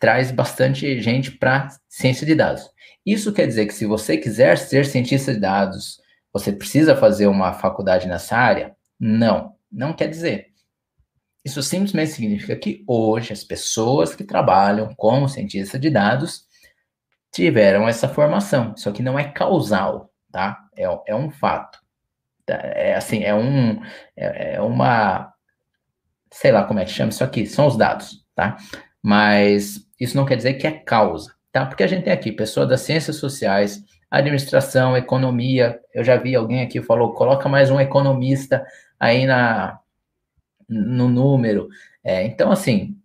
[0.00, 2.70] traz bastante gente para ciência de dados.
[3.04, 6.00] Isso quer dizer que se você quiser ser cientista de dados,
[6.32, 8.74] você precisa fazer uma faculdade nessa área?
[8.98, 10.46] Não, não quer dizer.
[11.44, 16.46] Isso simplesmente significa que hoje as pessoas que trabalham como cientista de dados
[17.30, 18.72] tiveram essa formação.
[18.74, 20.66] Isso aqui não é causal, tá?
[20.76, 21.78] É, é um fato.
[22.48, 23.80] É assim, é um,
[24.16, 25.32] é, é uma,
[26.28, 28.56] sei lá como é que chama isso aqui, são os dados, tá?
[29.00, 31.64] Mas isso não quer dizer que é causa, tá?
[31.64, 35.80] Porque a gente tem aqui pessoa das ciências sociais, administração, economia.
[35.94, 38.66] Eu já vi alguém aqui falou, coloca mais um economista
[38.98, 39.78] aí na
[40.68, 41.68] no número.
[42.02, 42.96] É, então, assim,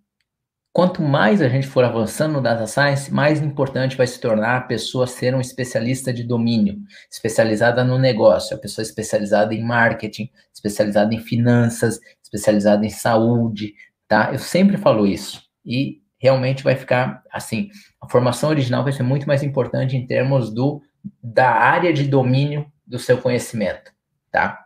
[0.79, 4.61] quanto mais a gente for avançando no data science, mais importante vai se tornar a
[4.61, 6.77] pessoa ser um especialista de domínio,
[7.11, 13.73] especializada no negócio, a pessoa especializada em marketing, especializada em finanças, especializada em saúde,
[14.07, 14.29] tá?
[14.31, 15.43] Eu sempre falo isso.
[15.65, 17.67] E realmente vai ficar assim,
[18.01, 20.81] a formação original vai ser muito mais importante em termos do
[21.21, 23.91] da área de domínio do seu conhecimento,
[24.31, 24.63] tá?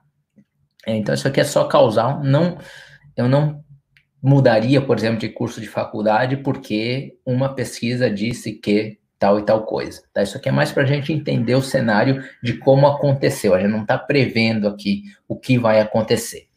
[0.85, 2.59] Então isso aqui é só causal, não
[3.17, 3.62] eu não
[4.23, 9.65] mudaria, por exemplo, de curso de faculdade porque uma pesquisa disse que tal e tal
[9.65, 10.01] coisa.
[10.13, 10.23] Tá?
[10.23, 13.53] Isso aqui é mais para a gente entender o cenário de como aconteceu.
[13.53, 16.47] A gente não está prevendo aqui o que vai acontecer.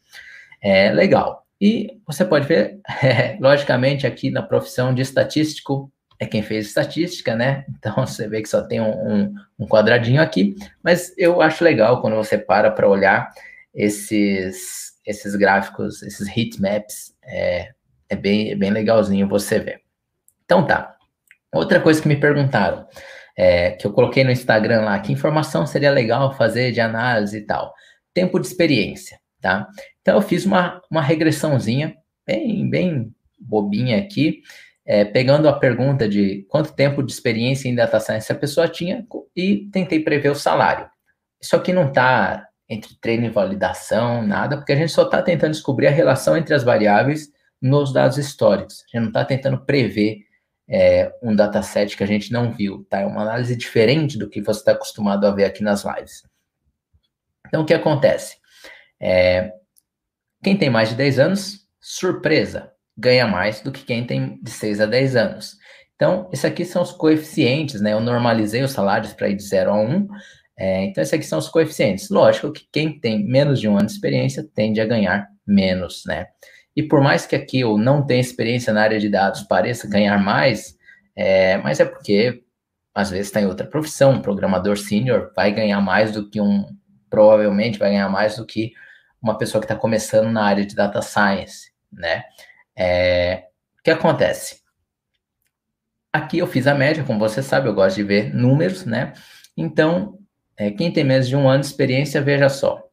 [0.61, 1.45] É legal.
[1.59, 7.35] E você pode ver, é, logicamente, aqui na profissão de estatístico, é quem fez estatística,
[7.35, 7.65] né?
[7.69, 12.01] Então você vê que só tem um, um, um quadradinho aqui, mas eu acho legal
[12.01, 13.29] quando você para para olhar
[13.73, 17.71] esses, esses gráficos, esses heat maps, é,
[18.09, 19.81] é, bem, é bem legalzinho você ver.
[20.45, 20.95] Então tá.
[21.53, 22.87] Outra coisa que me perguntaram,
[23.35, 27.41] é, que eu coloquei no Instagram lá, que informação seria legal fazer de análise e
[27.41, 27.73] tal?
[28.13, 29.67] Tempo de experiência, tá?
[30.01, 34.41] Então eu fiz uma, uma regressãozinha bem, bem bobinha aqui,
[34.85, 39.05] é, pegando a pergunta de quanto tempo de experiência em data science a pessoa tinha
[39.35, 40.89] e tentei prever o salário.
[41.41, 45.51] Isso aqui não está entre treino e validação, nada, porque a gente só está tentando
[45.51, 48.83] descobrir a relação entre as variáveis nos dados históricos.
[48.83, 50.19] A gente não está tentando prever
[50.69, 52.99] é, um dataset que a gente não viu, tá?
[52.99, 56.23] É uma análise diferente do que você está acostumado a ver aqui nas lives.
[57.47, 58.35] Então, o que acontece?
[58.99, 59.53] É,
[60.43, 64.81] quem tem mais de 10 anos, surpresa, ganha mais do que quem tem de 6
[64.81, 65.57] a 10 anos.
[65.95, 67.93] Então, esses aqui são os coeficientes, né?
[67.93, 70.07] Eu normalizei os salários para ir de 0 a 1.
[70.57, 72.09] É, então, esses aqui são os coeficientes.
[72.09, 76.27] Lógico que quem tem menos de um ano de experiência tende a ganhar menos, né?
[76.75, 80.17] E por mais que aqui eu não tenha experiência na área de dados, pareça ganhar
[80.19, 80.75] mais,
[81.15, 82.43] é, mas é porque
[82.93, 86.65] às vezes está em outra profissão, um programador sênior vai ganhar mais do que um,
[87.09, 88.73] provavelmente vai ganhar mais do que
[89.21, 92.23] uma pessoa que está começando na área de data science, né?
[92.75, 93.45] É,
[93.79, 94.61] o que acontece?
[96.11, 99.13] Aqui eu fiz a média, como você sabe, eu gosto de ver números, né?
[99.55, 100.17] Então,
[100.57, 102.83] é, quem tem menos de um ano de experiência, veja só,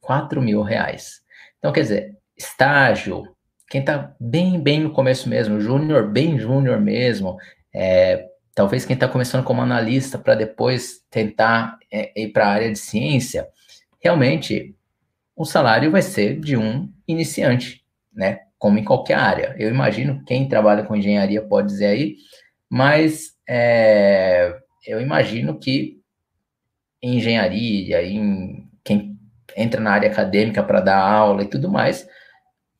[0.00, 1.20] 4 mil reais.
[1.58, 3.24] Então, quer dizer, estágio,
[3.68, 7.36] quem está bem, bem no começo mesmo, júnior, bem júnior mesmo,
[7.74, 12.72] é, talvez quem está começando como analista para depois tentar é, ir para a área
[12.72, 13.48] de ciência,
[14.02, 14.74] realmente
[15.36, 18.40] o salário vai ser de um iniciante, né?
[18.58, 19.54] Como em qualquer área.
[19.56, 22.16] Eu imagino quem trabalha com engenharia pode dizer aí,
[22.68, 24.52] mas é,
[24.84, 25.97] eu imagino que
[27.02, 29.18] em engenharia, em quem
[29.56, 32.06] entra na área acadêmica para dar aula e tudo mais,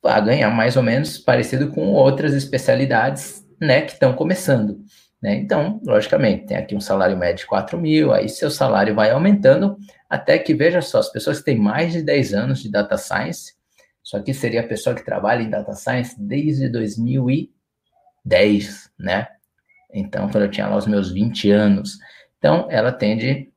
[0.03, 4.81] vai ganhar mais ou menos parecido com outras especialidades, né, que estão começando.
[5.21, 5.35] Né?
[5.37, 9.77] Então, logicamente, tem aqui um salário médio de 4 mil, aí seu salário vai aumentando,
[10.09, 13.55] até que, veja só, as pessoas que têm mais de 10 anos de data science,
[14.03, 19.27] isso aqui seria a pessoa que trabalha em data science desde 2010, né?
[19.93, 21.99] Então, quando eu tinha lá os meus 20 anos.
[22.39, 23.48] Então, ela tende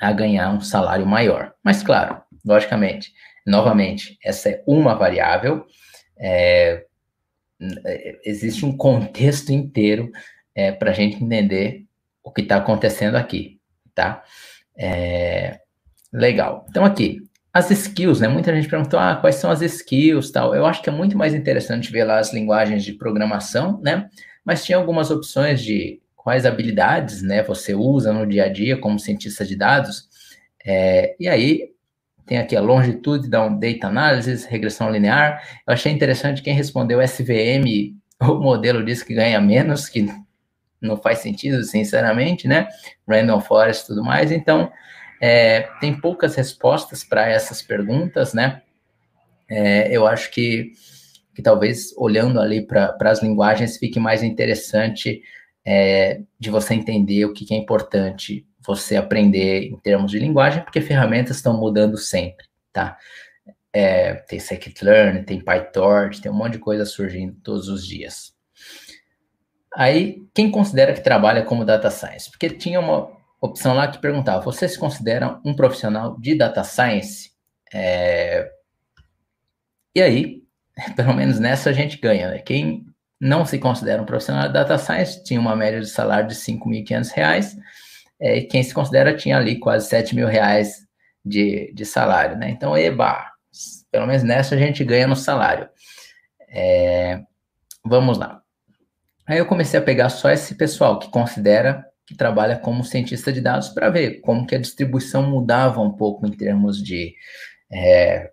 [0.00, 1.52] a ganhar um salário maior.
[1.62, 3.12] Mas, claro, logicamente,
[3.46, 5.66] novamente, essa é uma variável,
[6.18, 6.84] é,
[8.24, 10.10] existe um contexto inteiro
[10.54, 11.84] é, para a gente entender
[12.22, 13.58] o que está acontecendo aqui,
[13.94, 14.22] tá?
[14.78, 15.58] É,
[16.12, 16.66] legal.
[16.68, 17.18] Então, aqui,
[17.52, 18.28] as skills, né?
[18.28, 20.54] Muita gente perguntou, ah, quais são as skills, tal.
[20.54, 24.08] Eu acho que é muito mais interessante ver lá as linguagens de programação, né?
[24.44, 26.00] Mas tinha algumas opções de
[26.30, 30.08] quais habilidades, né, você usa no dia a dia como cientista de dados.
[30.64, 31.72] É, e aí,
[32.24, 35.42] tem aqui a Longitudinal Data Analysis, regressão linear.
[35.66, 40.06] Eu achei interessante quem respondeu SVM, o modelo diz que ganha menos, que
[40.80, 42.68] não faz sentido, sinceramente, né?
[43.08, 44.30] Random Forest e tudo mais.
[44.30, 44.70] Então,
[45.20, 48.62] é, tem poucas respostas para essas perguntas, né?
[49.48, 50.74] É, eu acho que,
[51.34, 55.24] que talvez olhando ali para as linguagens fique mais interessante
[55.64, 60.62] é, de você entender o que, que é importante você aprender em termos de linguagem,
[60.62, 62.96] porque ferramentas estão mudando sempre, tá?
[63.72, 68.34] É, tem scikit-learn, tem PyTorch, tem um monte de coisa surgindo todos os dias.
[69.74, 72.28] Aí, quem considera que trabalha como data science?
[72.30, 77.30] Porque tinha uma opção lá que perguntava: você se considera um profissional de data science?
[77.72, 78.50] É...
[79.94, 80.42] E aí,
[80.96, 82.38] pelo menos nessa a gente ganha, né?
[82.38, 82.84] Quem
[83.20, 86.40] não se considera um profissional de data science tinha uma média de salário de R$
[86.40, 87.56] 5.500,
[88.20, 90.86] é, e quem se considera tinha ali quase R$ mil reais
[91.24, 92.50] de, de salário, né?
[92.50, 93.30] Então, eba,
[93.90, 95.68] pelo menos nessa a gente ganha no salário.
[96.48, 97.20] É...
[97.84, 98.42] Vamos lá.
[99.26, 103.40] Aí eu comecei a pegar só esse pessoal que considera que trabalha como cientista de
[103.40, 107.14] dados para ver como que a distribuição mudava um pouco em termos de
[107.70, 108.32] é,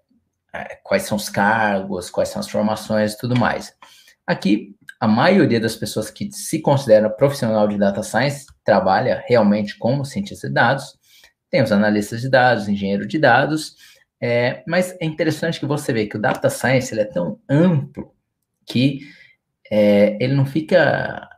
[0.51, 3.71] é, quais são os cargos, quais são as formações e tudo mais.
[4.25, 10.03] Aqui, a maioria das pessoas que se considera profissional de data science trabalha realmente como
[10.03, 10.97] cientista de dados.
[11.49, 13.75] Tem os analistas de dados, engenheiro de dados,
[14.19, 18.11] é, mas é interessante que você vê que o data science ele é tão amplo
[18.65, 19.01] que
[19.71, 21.29] é, ele não fica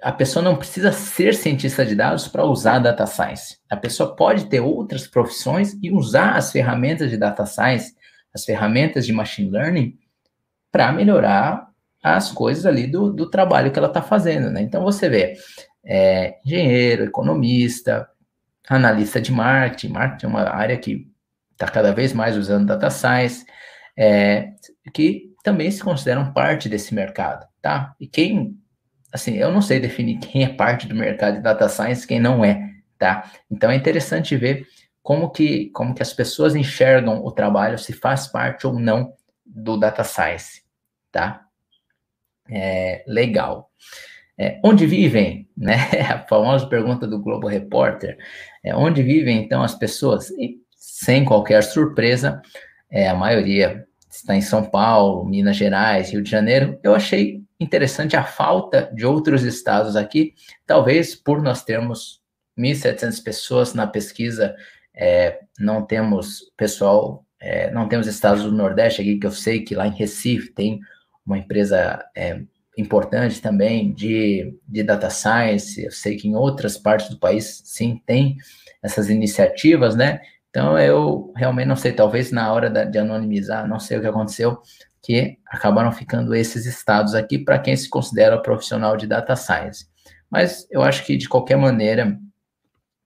[0.00, 3.58] a pessoa não precisa ser cientista de dados para usar data science.
[3.68, 7.92] A pessoa pode ter outras profissões e usar as ferramentas de data science,
[8.32, 9.98] as ferramentas de machine learning,
[10.70, 11.71] para melhorar
[12.02, 14.50] as coisas ali do, do trabalho que ela está fazendo.
[14.50, 14.62] Né?
[14.62, 15.34] Então você vê
[15.84, 18.08] é, engenheiro, economista,
[18.68, 19.92] analista de marketing.
[19.92, 21.06] Marketing é uma área que
[21.52, 23.44] está cada vez mais usando data science,
[23.96, 24.50] é,
[24.92, 27.94] que também se consideram parte desse mercado, tá?
[28.00, 28.56] E quem
[29.12, 32.42] assim, eu não sei definir quem é parte do mercado de data science, quem não
[32.42, 33.30] é, tá?
[33.50, 34.66] Então é interessante ver
[35.02, 39.12] como que, como que as pessoas enxergam o trabalho, se faz parte ou não
[39.44, 40.62] do data science,
[41.10, 41.44] tá?
[42.50, 43.70] É, legal.
[44.38, 45.76] É, onde vivem, né?
[46.10, 48.16] A famosa pergunta do Globo Repórter.
[48.64, 50.30] É, onde vivem, então, as pessoas?
[50.30, 52.40] E, sem qualquer surpresa,
[52.90, 56.78] é, a maioria está em São Paulo, Minas Gerais, Rio de Janeiro.
[56.82, 60.34] Eu achei interessante a falta de outros estados aqui,
[60.66, 62.20] talvez por nós termos
[62.58, 64.54] 1.700 pessoas na pesquisa,
[64.94, 69.74] é, não temos pessoal, é, não temos estados do Nordeste aqui, que eu sei que
[69.74, 70.80] lá em Recife tem
[71.24, 72.40] uma empresa é,
[72.76, 78.00] importante também de, de data science, eu sei que em outras partes do país, sim,
[78.06, 78.36] tem
[78.82, 80.20] essas iniciativas, né?
[80.50, 84.60] Então, eu realmente não sei, talvez na hora de anonimizar, não sei o que aconteceu,
[85.02, 89.86] que acabaram ficando esses estados aqui para quem se considera profissional de data science.
[90.30, 92.18] Mas eu acho que, de qualquer maneira,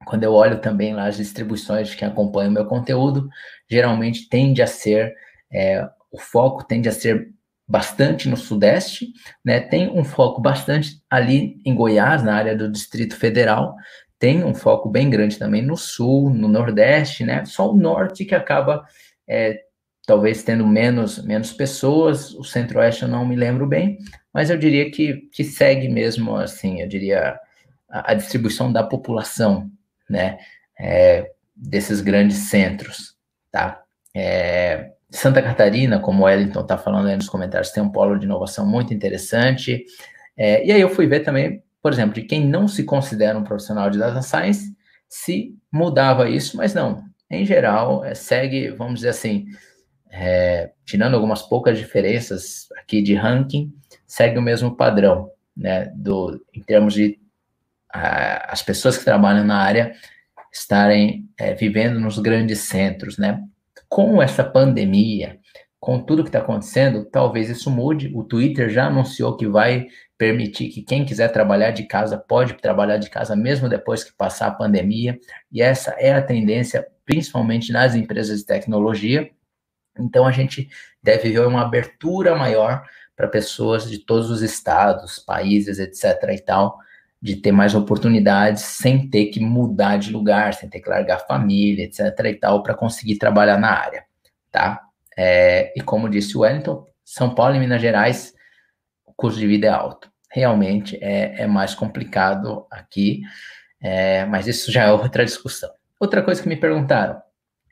[0.04, 3.28] quando eu olho também lá as distribuições de quem acompanha o meu conteúdo,
[3.68, 5.14] geralmente tende a ser,
[5.52, 7.32] é, o foco tende a ser
[7.68, 9.12] bastante no Sudeste,
[9.44, 9.60] né?
[9.60, 13.74] Tem um foco bastante ali em Goiás, na área do Distrito Federal,
[14.18, 17.44] tem um foco bem grande também no Sul, no Nordeste, né?
[17.44, 18.84] Só o Norte que acaba
[19.28, 19.60] é,
[20.06, 23.98] talvez tendo menos, menos pessoas, o Centro-Oeste eu não me lembro bem,
[24.32, 27.38] mas eu diria que, que segue mesmo, assim, eu diria,
[27.90, 29.68] a, a distribuição da população,
[30.08, 30.38] né,
[30.78, 33.16] é, desses grandes centros,
[33.50, 33.82] tá?
[34.14, 38.24] É, Santa Catarina, como o Wellington está falando aí nos comentários, tem um polo de
[38.24, 39.84] inovação muito interessante,
[40.36, 43.44] é, e aí eu fui ver também, por exemplo, de quem não se considera um
[43.44, 44.76] profissional de data science,
[45.08, 49.46] se mudava isso, mas não, em geral, é, segue, vamos dizer assim,
[50.10, 53.72] é, tirando algumas poucas diferenças aqui de ranking,
[54.06, 57.18] segue o mesmo padrão, né, do, em termos de
[57.92, 59.94] a, as pessoas que trabalham na área
[60.52, 63.42] estarem é, vivendo nos grandes centros, né.
[63.88, 65.38] Com essa pandemia,
[65.78, 68.10] com tudo que está acontecendo, talvez isso mude.
[68.14, 69.86] O Twitter já anunciou que vai
[70.18, 74.48] permitir que quem quiser trabalhar de casa pode trabalhar de casa mesmo depois que passar
[74.48, 75.18] a pandemia.
[75.52, 79.30] E essa é a tendência, principalmente nas empresas de tecnologia.
[79.98, 80.68] Então, a gente
[81.02, 82.82] deve ver uma abertura maior
[83.14, 86.30] para pessoas de todos os estados, países, etc.
[86.34, 86.78] e tal,
[87.20, 91.84] de ter mais oportunidades sem ter que mudar de lugar, sem ter que largar família,
[91.84, 92.00] etc.
[92.26, 94.04] e tal, para conseguir trabalhar na área,
[94.50, 94.82] tá?
[95.16, 98.34] É, e como disse o Wellington, São Paulo e Minas Gerais,
[99.06, 100.10] o custo de vida é alto.
[100.30, 103.22] Realmente é, é mais complicado aqui,
[103.80, 105.70] é, mas isso já é outra discussão.
[105.98, 107.20] Outra coisa que me perguntaram,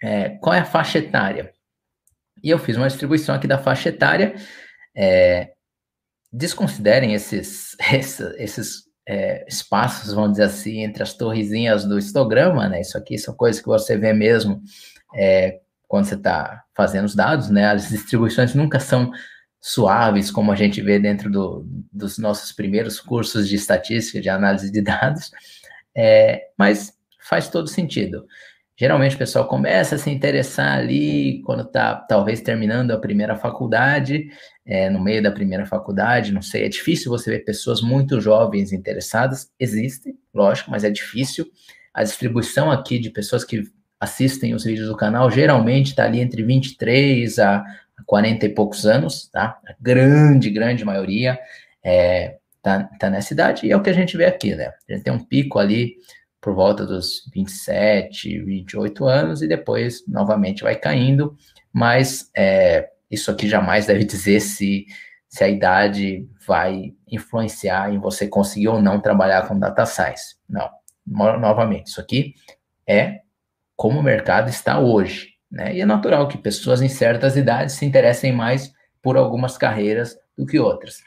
[0.02, 1.52] é, qual é a faixa etária?
[2.42, 4.34] E eu fiz uma distribuição aqui da faixa etária.
[4.96, 5.52] É,
[6.32, 12.80] desconsiderem esses, esses, esses é, espaços, vamos dizer assim, entre as torrezinhas do histograma, né?
[12.80, 14.62] Isso aqui são coisas que você vê mesmo
[15.14, 17.66] é, quando você está fazendo os dados, né?
[17.66, 19.10] As distribuições nunca são
[19.60, 24.70] suaves, como a gente vê dentro do, dos nossos primeiros cursos de estatística, de análise
[24.70, 25.30] de dados,
[25.96, 28.26] é, mas faz todo sentido.
[28.76, 34.28] Geralmente o pessoal começa a se interessar ali quando está talvez terminando a primeira faculdade,
[34.66, 38.72] é, no meio da primeira faculdade, não sei, é difícil você ver pessoas muito jovens
[38.72, 41.46] interessadas, existe, lógico, mas é difícil.
[41.92, 43.62] A distribuição aqui de pessoas que
[44.00, 47.64] assistem os vídeos do canal geralmente está ali entre 23 a
[48.06, 49.58] 40 e poucos anos, tá?
[49.66, 51.38] A grande, grande maioria
[51.82, 54.72] é, tá, tá nessa idade, e é o que a gente vê aqui, né?
[54.88, 55.96] A gente tem um pico ali
[56.40, 61.36] por volta dos 27, 28 anos, e depois novamente vai caindo,
[61.72, 64.86] mas é, isso aqui jamais deve dizer se,
[65.28, 70.36] se a idade vai influenciar em você conseguir ou não trabalhar com data science.
[70.48, 70.68] Não.
[71.06, 72.34] Novamente, isso aqui
[72.86, 73.20] é
[73.76, 75.34] como o mercado está hoje.
[75.50, 75.76] Né?
[75.76, 80.46] E é natural que pessoas em certas idades se interessem mais por algumas carreiras do
[80.46, 81.02] que outras.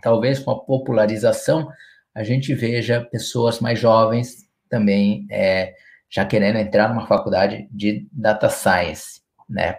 [0.00, 1.68] Talvez com a popularização
[2.14, 5.74] a gente veja pessoas mais jovens também é,
[6.08, 9.78] já querendo entrar numa faculdade de data science, né?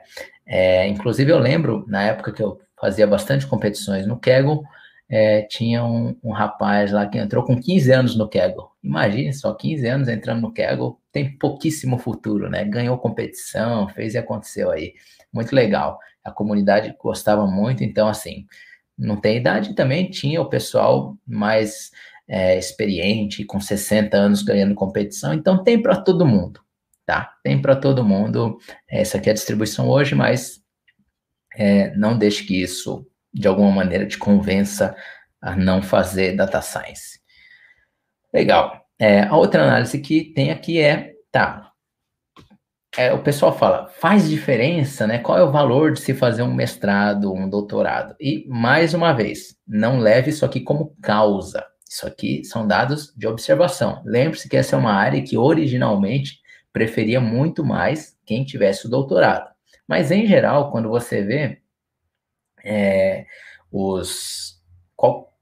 [0.50, 4.64] É, inclusive eu lembro na época que eu fazia bastante competições no Kaggle,
[5.08, 8.70] é, tinha um, um, rapaz lá que entrou com 15 anos no Kaggle.
[8.84, 12.64] Imagine só, 15 anos entrando no Kaggle, tem pouquíssimo futuro, né?
[12.66, 14.94] Ganhou competição, fez e aconteceu aí.
[15.32, 16.00] Muito legal.
[16.24, 18.46] A comunidade gostava muito, então, assim,
[18.98, 21.92] não tem idade também, tinha o pessoal mais
[22.28, 26.62] é, experiente, com 60 anos ganhando competição, então tem para todo mundo,
[27.10, 27.34] tá?
[27.44, 28.60] Tem para todo mundo.
[28.88, 30.62] Essa aqui é a distribuição hoje, mas
[31.58, 33.04] é, não deixe que isso,
[33.34, 34.96] de alguma maneira, te convença
[35.42, 37.20] a não fazer data science.
[38.32, 38.86] Legal.
[39.00, 41.72] É, a outra análise que tem aqui é, tá,
[42.96, 45.18] é, o pessoal fala, faz diferença, né?
[45.18, 48.16] Qual é o valor de se fazer um mestrado, um doutorado?
[48.20, 51.66] E, mais uma vez, não leve isso aqui como causa.
[51.90, 54.04] Isso aqui são dados de observação.
[54.06, 56.39] Lembre-se que essa é uma área que originalmente
[56.72, 59.50] preferia muito mais quem tivesse o doutorado.
[59.88, 61.62] Mas, em geral, quando você vê
[62.64, 63.26] é,
[63.72, 64.62] os.
[64.96, 65.34] Qual,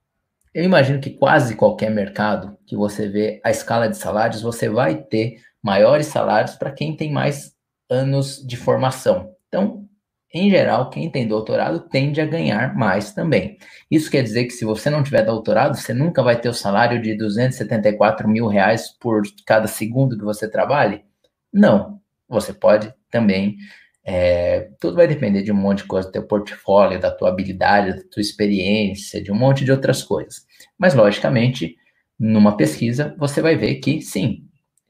[0.54, 4.96] eu imagino que quase qualquer mercado que você vê a escala de salários, você vai
[5.04, 7.56] ter maiores salários para quem tem mais
[7.90, 9.36] anos de formação.
[9.48, 9.88] Então,
[10.34, 13.58] em geral, quem tem doutorado tende a ganhar mais também.
[13.90, 17.02] Isso quer dizer que se você não tiver doutorado, você nunca vai ter o salário
[17.02, 21.07] de 274 mil reais por cada segundo que você trabalhe?
[21.52, 22.00] Não.
[22.30, 23.58] Você pode também.
[24.04, 27.94] É, tudo vai depender de um monte de coisa, do teu portfólio, da tua habilidade,
[27.94, 30.46] da tua experiência, de um monte de outras coisas.
[30.78, 31.76] Mas, logicamente,
[32.18, 34.48] numa pesquisa, você vai ver que, sim,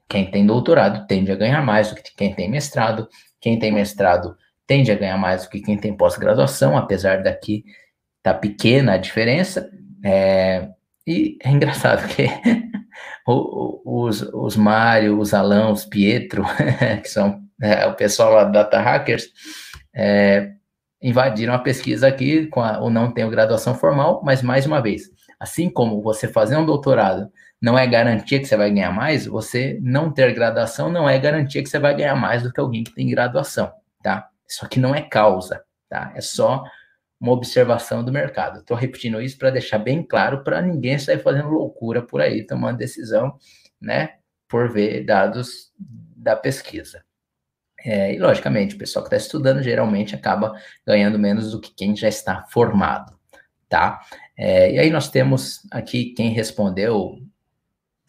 [0.08, 3.08] quem tem doutorado tende a ganhar mais do que quem tem mestrado.
[3.40, 4.36] Quem tem mestrado
[4.66, 7.64] tende a ganhar mais do que quem tem pós-graduação, apesar daqui
[8.22, 9.70] tá pequena a diferença.
[10.04, 10.68] É,
[11.06, 12.28] e é engraçado que
[13.28, 16.44] os, os Mário, os Alão, os Pietro,
[17.02, 19.28] que são é, o pessoal lá da Data Hackers,
[19.94, 20.52] é,
[21.02, 25.02] invadiram a pesquisa aqui com a, o não tenho graduação formal, mas mais uma vez,
[25.38, 29.78] assim como você fazer um doutorado não é garantia que você vai ganhar mais, você
[29.82, 32.94] não ter graduação não é garantia que você vai ganhar mais do que alguém que
[32.94, 33.70] tem graduação,
[34.02, 34.28] tá?
[34.48, 36.12] Isso aqui não é causa, tá?
[36.14, 36.62] É só
[37.20, 38.60] uma observação do mercado.
[38.60, 42.78] Estou repetindo isso para deixar bem claro para ninguém sair fazendo loucura por aí, tomando
[42.78, 43.36] decisão,
[43.80, 44.16] né?
[44.48, 47.02] Por ver dados da pesquisa.
[47.84, 51.94] É, e, logicamente, o pessoal que está estudando geralmente acaba ganhando menos do que quem
[51.94, 53.16] já está formado,
[53.68, 54.00] tá?
[54.36, 57.18] É, e aí nós temos aqui quem respondeu,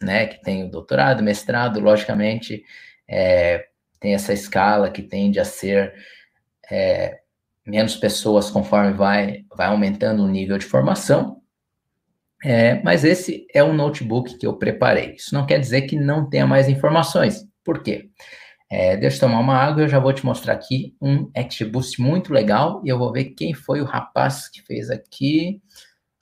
[0.02, 2.64] né, que tem o doutorado, mestrado, logicamente,
[3.06, 3.66] é,
[4.00, 5.94] tem essa escala que tende a ser
[6.70, 7.19] é,
[7.66, 11.40] menos pessoas conforme vai, vai aumentando o nível de formação.
[12.42, 15.14] É, mas esse é um notebook que eu preparei.
[15.14, 17.46] Isso não quer dizer que não tenha mais informações.
[17.64, 18.08] Por quê?
[18.70, 22.32] É, deixa eu tomar uma água, eu já vou te mostrar aqui um XGBoost muito
[22.32, 25.60] legal e eu vou ver quem foi o rapaz que fez aqui.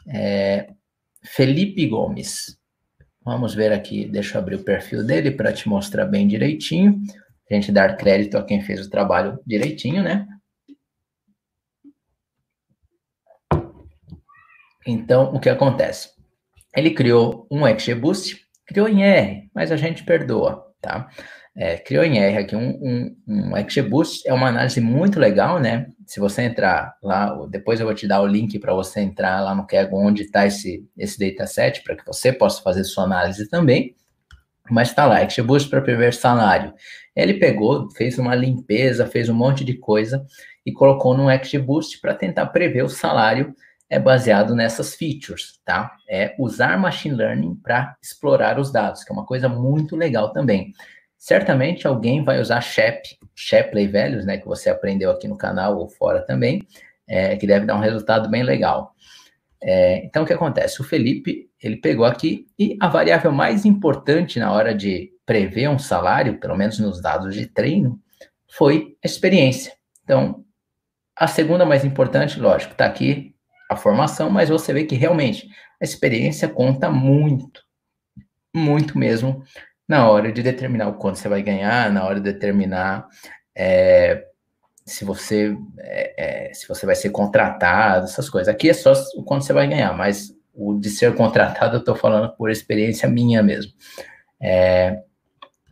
[0.09, 0.71] É,
[1.23, 2.59] Felipe Gomes.
[3.23, 6.99] Vamos ver aqui, deixa eu abrir o perfil dele para te mostrar bem direitinho.
[7.51, 10.27] A gente dar crédito a quem fez o trabalho direitinho, né?
[14.91, 16.09] Então, o que acontece?
[16.75, 20.65] Ele criou um XGBoost, criou em R, mas a gente perdoa.
[20.81, 21.11] tá?
[21.55, 25.89] É, criou em R aqui um, um, um XGBoost, é uma análise muito legal, né?
[26.07, 29.55] Se você entrar lá, depois eu vou te dar o link para você entrar lá
[29.55, 33.95] no Kaggle onde está esse, esse dataset, para que você possa fazer sua análise também.
[34.71, 36.73] Mas está lá, XGBoost para prever salário.
[37.15, 40.25] Ele pegou, fez uma limpeza, fez um monte de coisa
[40.65, 43.55] e colocou no XGBoost para tentar prever o salário
[43.91, 45.97] é baseado nessas features, tá?
[46.09, 50.73] É usar machine learning para explorar os dados, que é uma coisa muito legal também.
[51.17, 55.89] Certamente alguém vai usar SHAP, Shapley Values, né, que você aprendeu aqui no canal ou
[55.89, 56.67] fora também,
[57.09, 58.95] é, que deve dar um resultado bem legal.
[59.61, 60.81] É, então, o que acontece?
[60.81, 65.79] O Felipe, ele pegou aqui e a variável mais importante na hora de prever um
[65.79, 68.01] salário, pelo menos nos dados de treino,
[68.51, 69.73] foi a experiência.
[70.05, 70.45] Então,
[71.17, 73.35] a segunda mais importante, lógico, está aqui
[73.69, 75.49] a formação, mas você vê que realmente
[75.81, 77.63] a experiência conta muito,
[78.55, 79.43] muito mesmo
[79.87, 83.07] na hora de determinar o quanto você vai ganhar, na hora de determinar
[83.57, 84.25] é,
[84.87, 88.53] se você é, é, se você vai ser contratado, essas coisas.
[88.53, 91.95] Aqui é só o quanto você vai ganhar, mas o de ser contratado eu estou
[91.95, 93.73] falando por experiência minha mesmo.
[94.41, 95.03] É,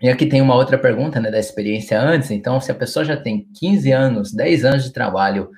[0.01, 2.31] e aqui tem uma outra pergunta, né, da experiência antes.
[2.31, 5.51] Então, se a pessoa já tem 15 anos, 10 anos de trabalho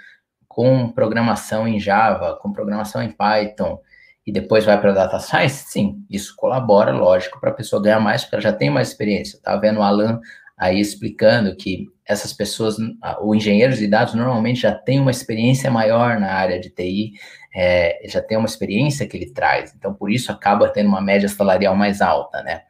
[0.58, 3.80] com programação em Java, com programação em Python,
[4.26, 8.22] e depois vai para Data Science, sim, isso colabora, lógico, para a pessoa ganhar mais,
[8.22, 9.36] porque ela já tem mais experiência.
[9.36, 10.20] Estava vendo o Alan
[10.56, 12.74] aí explicando que essas pessoas,
[13.20, 17.12] o engenheiro de dados normalmente já tem uma experiência maior na área de TI,
[17.54, 21.28] é, já tem uma experiência que ele traz, então por isso acaba tendo uma média
[21.28, 22.62] salarial mais alta, né?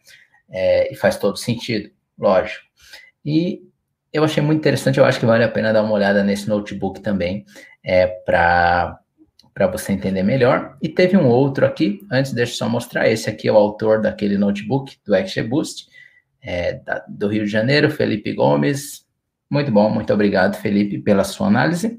[0.50, 2.66] É, e faz todo sentido, lógico.
[3.24, 3.62] E
[4.12, 7.00] eu achei muito interessante, eu acho que vale a pena dar uma olhada nesse notebook
[7.00, 7.44] também,
[7.84, 9.00] é, para
[9.72, 10.76] você entender melhor.
[10.82, 14.00] E teve um outro aqui, antes deixa eu só mostrar, esse aqui é o autor
[14.00, 15.88] daquele notebook, do XGBoost,
[16.40, 19.06] é, da, do Rio de Janeiro, Felipe Gomes.
[19.50, 21.98] Muito bom, muito obrigado, Felipe, pela sua análise.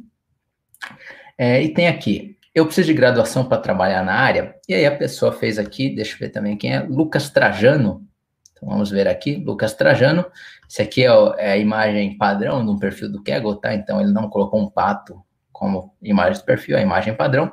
[1.38, 4.96] É, e tem aqui, eu preciso de graduação para trabalhar na área, e aí a
[4.96, 8.06] pessoa fez aqui, deixa eu ver também quem é, Lucas Trajano.
[8.52, 10.26] Então vamos ver aqui, Lucas Trajano.
[10.70, 13.74] Esse aqui é, é a imagem padrão de um perfil do Kaggle, tá?
[13.74, 15.24] Então ele não colocou um pato
[15.60, 17.52] como imagem do perfil, a imagem padrão.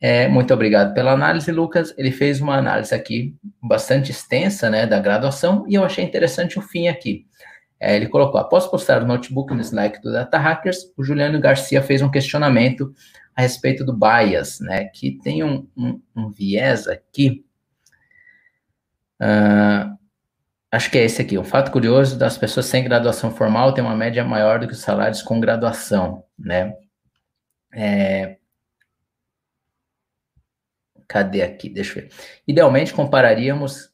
[0.00, 1.94] É, muito obrigado pela análise, Lucas.
[1.96, 6.62] Ele fez uma análise aqui bastante extensa, né, da graduação, e eu achei interessante o
[6.62, 7.24] fim aqui.
[7.78, 11.82] É, ele colocou, após postar o notebook no Slack do Data Hackers, o Juliano Garcia
[11.82, 12.92] fez um questionamento
[13.34, 17.44] a respeito do bias, né, que tem um, um, um viés aqui,
[19.20, 19.96] uh,
[20.72, 23.94] acho que é esse aqui, um fato curioso das pessoas sem graduação formal tem uma
[23.94, 26.74] média maior do que os salários com graduação, né,
[27.72, 28.36] é...
[31.08, 31.68] Cadê aqui?
[31.68, 32.10] Deixa eu ver.
[32.46, 33.90] Idealmente, compararíamos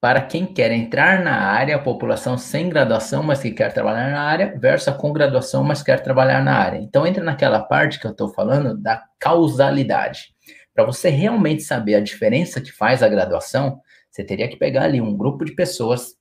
[0.00, 4.22] para quem quer entrar na área, a população sem graduação, mas que quer trabalhar na
[4.22, 6.78] área, versus a com graduação, mas quer trabalhar na área.
[6.78, 10.34] Então, entra naquela parte que eu estou falando da causalidade.
[10.74, 13.78] Para você realmente saber a diferença que faz a graduação,
[14.10, 16.14] você teria que pegar ali um grupo de pessoas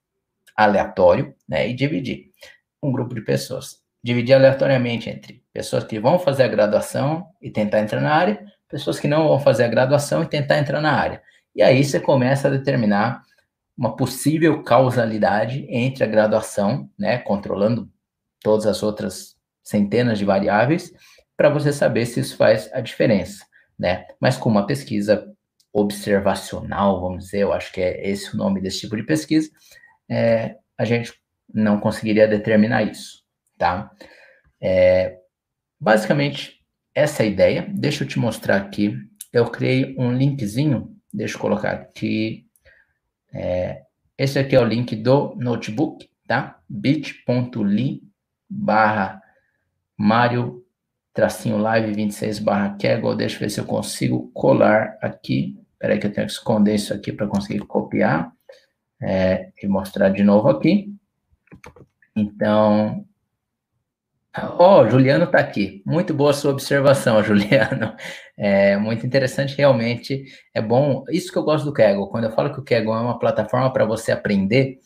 [0.55, 2.31] aleatório né, e dividir.
[2.83, 7.81] Um grupo de pessoas dividir aleatoriamente entre pessoas que vão fazer a graduação e tentar
[7.81, 11.21] entrar na área, pessoas que não vão fazer a graduação e tentar entrar na área.
[11.53, 13.21] E aí você começa a determinar
[13.77, 17.91] uma possível causalidade entre a graduação, né, controlando
[18.41, 20.93] todas as outras centenas de variáveis,
[21.35, 23.45] para você saber se isso faz a diferença,
[23.77, 24.05] né?
[24.17, 25.29] Mas com uma pesquisa
[25.73, 29.49] observacional, vamos dizer, eu acho que é esse o nome desse tipo de pesquisa,
[30.09, 31.13] é, a gente
[31.53, 33.19] não conseguiria determinar isso
[33.59, 33.91] tá?
[34.61, 35.18] É,
[35.79, 36.59] basicamente,
[36.93, 37.67] essa é a ideia.
[37.73, 38.95] Deixa eu te mostrar aqui.
[39.31, 42.45] Eu criei um linkzinho, deixa eu colocar aqui.
[43.33, 43.83] É,
[44.17, 46.59] esse aqui é o link do notebook, tá?
[46.67, 48.01] bit.ly
[48.49, 49.21] barra
[49.95, 50.65] Mário
[51.13, 53.15] tracinho live 26 barra Kaggle.
[53.15, 55.59] Deixa eu ver se eu consigo colar aqui.
[55.73, 58.31] Espera aí que eu tenho que esconder isso aqui para conseguir copiar
[59.01, 60.93] é, e mostrar de novo aqui.
[62.15, 63.05] Então,
[64.37, 65.81] Ó, oh, Juliano está aqui.
[65.85, 67.95] Muito boa sua observação, Juliano.
[68.37, 70.23] É muito interessante, realmente.
[70.53, 71.03] É bom.
[71.09, 72.09] Isso que eu gosto do Kaggle.
[72.09, 74.79] Quando eu falo que o Kaggle é uma plataforma para você aprender,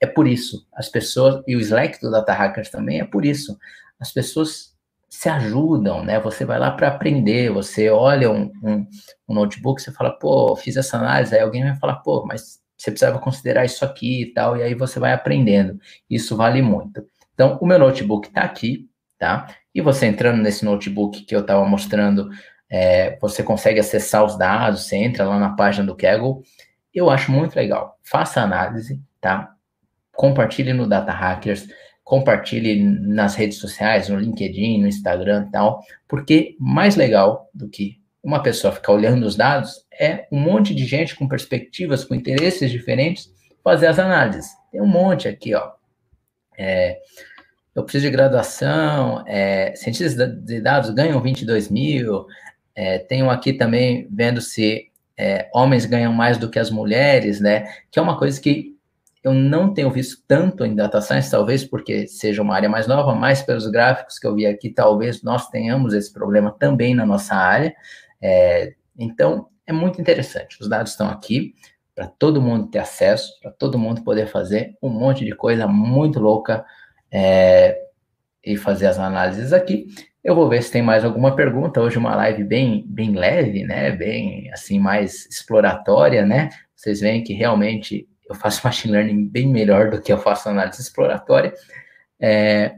[0.00, 0.66] é por isso.
[0.74, 3.56] As pessoas, e o Slack do Data Hackers também é por isso.
[3.98, 4.76] As pessoas
[5.08, 6.20] se ajudam, né?
[6.20, 8.86] Você vai lá para aprender, você olha um, um,
[9.28, 12.90] um notebook, você fala, pô, fiz essa análise, aí alguém vai falar, pô, mas você
[12.90, 15.78] precisava considerar isso aqui e tal, e aí você vai aprendendo.
[16.08, 17.04] Isso vale muito.
[17.34, 18.89] Então, o meu notebook está aqui,
[19.20, 19.54] tá?
[19.72, 22.28] E você entrando nesse notebook que eu estava mostrando,
[22.68, 26.42] é, você consegue acessar os dados, você entra lá na página do Kaggle.
[26.92, 27.96] Eu acho muito legal.
[28.02, 29.54] Faça análise, tá?
[30.20, 31.66] compartilhe no Data Hackers,
[32.04, 37.98] compartilhe nas redes sociais, no LinkedIn, no Instagram e tal, porque mais legal do que
[38.22, 42.70] uma pessoa ficar olhando os dados é um monte de gente com perspectivas, com interesses
[42.70, 43.32] diferentes,
[43.64, 44.50] fazer as análises.
[44.70, 45.70] Tem um monte aqui, ó.
[46.58, 46.98] É,
[47.80, 52.26] eu preciso de graduação, é, cientistas de dados ganham 22 mil,
[52.74, 57.64] é, tenho aqui também vendo se é, homens ganham mais do que as mulheres, né?
[57.90, 58.76] Que é uma coisa que
[59.22, 63.14] eu não tenho visto tanto em data science, talvez porque seja uma área mais nova,
[63.14, 67.34] mas pelos gráficos que eu vi aqui, talvez nós tenhamos esse problema também na nossa
[67.34, 67.74] área.
[68.20, 70.56] É, então, é muito interessante.
[70.60, 71.54] Os dados estão aqui
[71.94, 76.18] para todo mundo ter acesso, para todo mundo poder fazer um monte de coisa muito
[76.18, 76.64] louca
[77.12, 77.78] é,
[78.44, 79.86] e fazer as análises aqui.
[80.22, 81.80] Eu vou ver se tem mais alguma pergunta.
[81.80, 83.90] Hoje uma live bem, bem leve, né?
[83.90, 86.50] Bem, assim, mais exploratória, né?
[86.76, 90.80] Vocês veem que realmente eu faço machine learning bem melhor do que eu faço análise
[90.80, 91.54] exploratória.
[92.20, 92.76] É,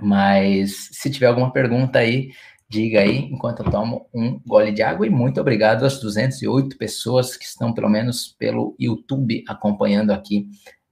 [0.00, 2.30] mas se tiver alguma pergunta aí,
[2.68, 5.06] diga aí, enquanto eu tomo um gole de água.
[5.06, 10.48] E muito obrigado às 208 pessoas que estão, pelo menos pelo YouTube, acompanhando aqui,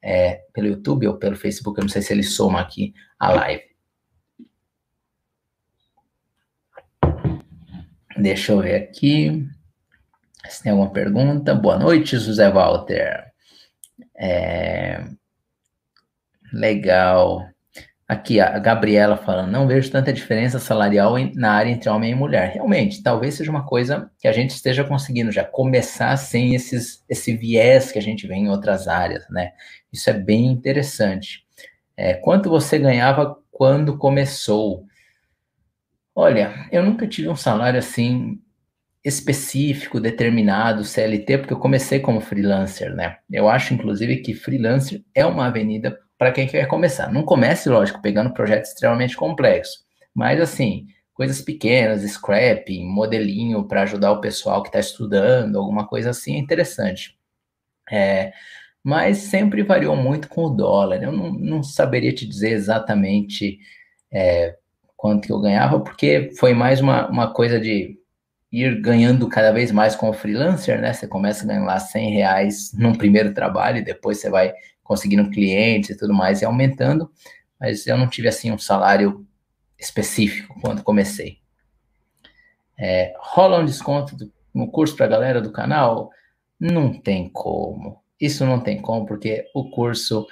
[0.06, 3.64] é, pelo YouTube ou pelo Facebook, eu não sei se ele soma aqui a live.
[8.16, 9.44] Deixa eu ver aqui.
[10.48, 11.56] Se tem alguma pergunta.
[11.56, 13.32] Boa noite, José Walter.
[14.16, 15.04] É...
[16.52, 17.44] Legal.
[18.08, 22.52] Aqui, a Gabriela falando, não vejo tanta diferença salarial na área entre homem e mulher.
[22.52, 27.36] Realmente, talvez seja uma coisa que a gente esteja conseguindo já começar sem esses, esse
[27.36, 29.50] viés que a gente vê em outras áreas, né?
[29.92, 31.44] Isso é bem interessante.
[31.96, 34.84] É, quanto você ganhava quando começou?
[36.14, 38.40] Olha, eu nunca tive um salário assim
[39.04, 43.18] específico, determinado, CLT, porque eu comecei como freelancer, né?
[43.30, 47.12] Eu acho, inclusive, que freelancer é uma avenida para quem quer começar.
[47.12, 54.12] Não comece, lógico, pegando projetos extremamente complexos, mas assim, coisas pequenas, scrapping, modelinho para ajudar
[54.12, 57.16] o pessoal que está estudando, alguma coisa assim é interessante.
[57.90, 58.32] É,
[58.82, 61.02] mas sempre variou muito com o dólar.
[61.02, 63.58] Eu não, não saberia te dizer exatamente
[64.12, 64.56] é,
[64.96, 67.98] quanto que eu ganhava, porque foi mais uma, uma coisa de
[68.52, 70.92] ir ganhando cada vez mais como freelancer, né?
[70.92, 74.52] Você começa a ganhar lá 100 reais num primeiro trabalho, e depois você vai
[74.86, 77.10] conseguindo clientes e tudo mais, e aumentando,
[77.60, 79.26] mas eu não tive, assim, um salário
[79.78, 81.38] específico quando comecei.
[82.78, 86.10] É, rola um desconto do, no curso para a galera do canal?
[86.58, 88.02] Não tem como.
[88.20, 90.26] Isso não tem como, porque o curso,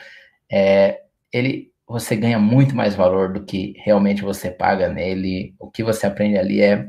[0.51, 1.03] é,
[1.33, 5.55] ele você ganha muito mais valor do que realmente você paga nele.
[5.59, 6.89] O que você aprende ali é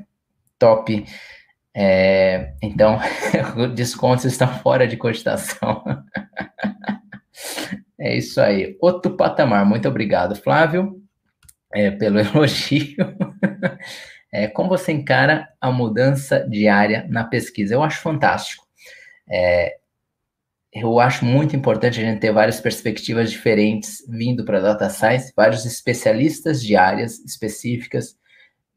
[0.57, 1.05] top.
[1.73, 2.97] É, então,
[3.75, 5.83] descontos estão fora de cogitação.
[7.99, 8.77] é isso aí.
[8.81, 9.65] Outro patamar.
[9.65, 11.01] Muito obrigado, Flávio,
[11.73, 12.95] é, pelo elogio.
[14.31, 17.73] É, como você encara a mudança diária na pesquisa?
[17.73, 18.65] Eu acho fantástico.
[19.29, 19.77] É,
[20.73, 25.31] eu acho muito importante a gente ter várias perspectivas diferentes vindo para a data science,
[25.33, 28.17] vários especialistas de áreas específicas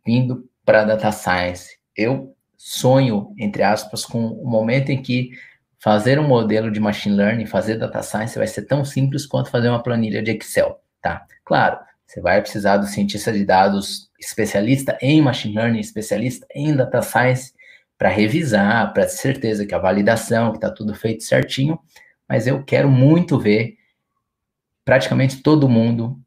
[0.06, 1.76] vindo para a data science.
[1.96, 5.30] Eu sonho, entre aspas, com o momento em que
[5.78, 9.68] fazer um modelo de machine learning, fazer data science vai ser tão simples quanto fazer
[9.68, 11.24] uma planilha de Excel, tá?
[11.44, 17.02] Claro, você vai precisar do cientista de dados especialista em machine learning, especialista em data
[17.02, 17.52] science,
[17.96, 21.78] para revisar, para ter certeza que a validação, que está tudo feito certinho,
[22.28, 23.76] mas eu quero muito ver
[24.84, 26.18] praticamente todo mundo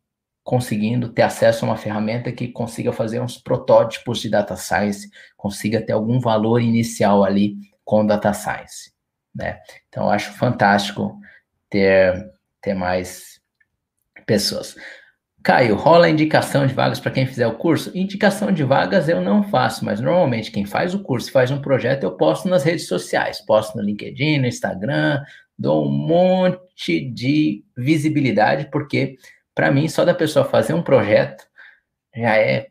[0.43, 5.81] conseguindo ter acesso a uma ferramenta que consiga fazer uns protótipos de data science, consiga
[5.81, 8.91] ter algum valor inicial ali com data science,
[9.33, 9.59] né?
[9.87, 11.19] Então, acho fantástico
[11.69, 13.41] ter, ter mais
[14.25, 14.75] pessoas.
[15.43, 17.91] Caio, rola indicação de vagas para quem fizer o curso?
[17.97, 22.03] Indicação de vagas eu não faço, mas normalmente quem faz o curso, faz um projeto,
[22.03, 25.19] eu posto nas redes sociais, posto no LinkedIn, no Instagram,
[25.57, 29.17] dou um monte de visibilidade, porque
[29.55, 31.43] para mim só da pessoa fazer um projeto
[32.15, 32.67] já é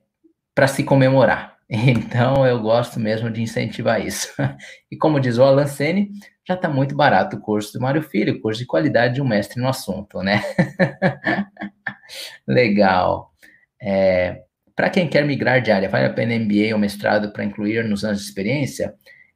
[0.55, 1.51] para se comemorar.
[1.73, 4.33] Então eu gosto mesmo de incentivar isso.
[4.91, 6.11] E como diz o Alan Sene,
[6.51, 9.61] já está muito barato o curso do Mário Filho, curso de qualidade de um mestre
[9.61, 10.42] no assunto, né?
[12.46, 13.32] Legal.
[13.80, 14.42] É,
[14.74, 18.05] para quem quer migrar de área, vale a pena MBA ou mestrado para incluir nos
[18.05, 18.94] anos de experiência?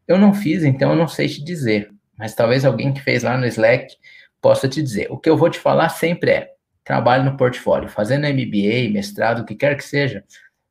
[0.09, 1.89] Eu não fiz, então eu não sei te dizer,
[2.19, 3.95] mas talvez alguém que fez lá no Slack
[4.41, 5.07] possa te dizer.
[5.09, 6.51] O que eu vou te falar sempre é:
[6.83, 10.25] trabalhe no portfólio, fazendo MBA, mestrado, o que quer que seja,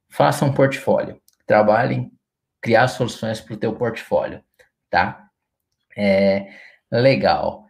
[0.10, 2.12] faça um portfólio, trabalhe em
[2.62, 4.42] criar soluções para o teu portfólio,
[4.90, 5.23] tá?
[5.98, 6.48] É,
[6.92, 7.66] legal.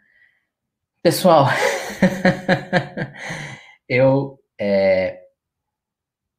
[1.02, 1.48] Pessoal,
[3.90, 5.20] eu, é,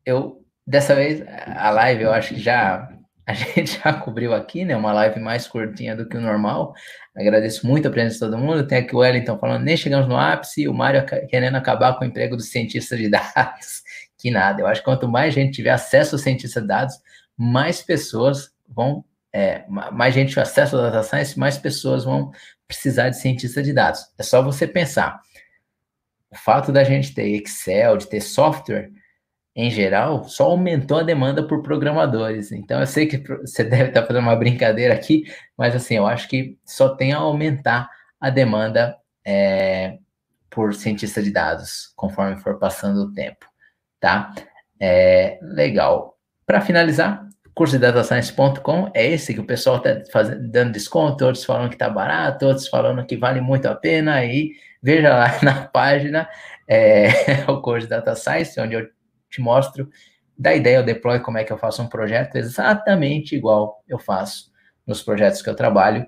[0.04, 2.88] eu, dessa vez, a live eu acho que já
[3.26, 4.76] a gente já cobriu aqui, né?
[4.76, 6.74] Uma live mais curtinha do que o normal.
[7.16, 8.66] Agradeço muito a presença de todo mundo.
[8.66, 12.08] Tem aqui o Wellington falando, nem chegamos no ápice, o Mário querendo acabar com o
[12.08, 13.82] emprego do cientista de dados.
[14.16, 14.62] Que nada.
[14.62, 16.94] Eu acho que quanto mais gente tiver acesso ao cientista de dados,
[17.36, 19.04] mais pessoas vão,
[19.34, 22.30] é, mais gente tiver acesso ao data science, mais pessoas vão
[22.68, 24.00] precisar de cientista de dados.
[24.16, 25.20] É só você pensar.
[26.30, 28.92] O fato da gente ter Excel, de ter software,
[29.56, 32.52] em geral, só aumentou a demanda por programadores.
[32.52, 35.24] Então, eu sei que você deve estar fazendo uma brincadeira aqui,
[35.58, 39.98] mas assim, eu acho que só tem a aumentar a demanda é,
[40.48, 43.46] por cientista de dados, conforme for passando o tempo,
[43.98, 44.32] tá?
[44.80, 46.16] É, legal.
[46.46, 47.23] Para finalizar,
[47.54, 51.88] curso de datascience.com é esse que o pessoal está dando desconto, outros falando que está
[51.88, 54.52] barato, outros falando que vale muito a pena, aí
[54.82, 56.28] veja lá na página
[56.66, 57.08] é,
[57.48, 58.88] o curso de Data Science, onde eu
[59.30, 59.88] te mostro
[60.36, 64.52] da ideia, eu deploy como é que eu faço um projeto exatamente igual eu faço
[64.86, 66.06] nos projetos que eu trabalho.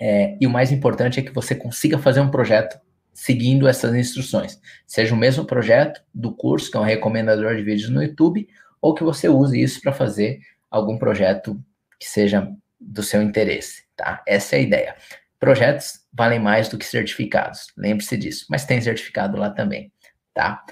[0.00, 2.80] É, e o mais importante é que você consiga fazer um projeto
[3.12, 4.58] seguindo essas instruções.
[4.86, 8.48] Seja o mesmo projeto do curso, que é um recomendador de vídeos no YouTube,
[8.80, 10.40] ou que você use isso para fazer
[10.72, 11.62] algum projeto
[12.00, 12.50] que seja
[12.80, 14.22] do seu interesse, tá?
[14.26, 14.96] Essa é a ideia.
[15.38, 19.92] Projetos valem mais do que certificados, lembre-se disso, mas tem certificado lá também,
[20.34, 20.64] tá?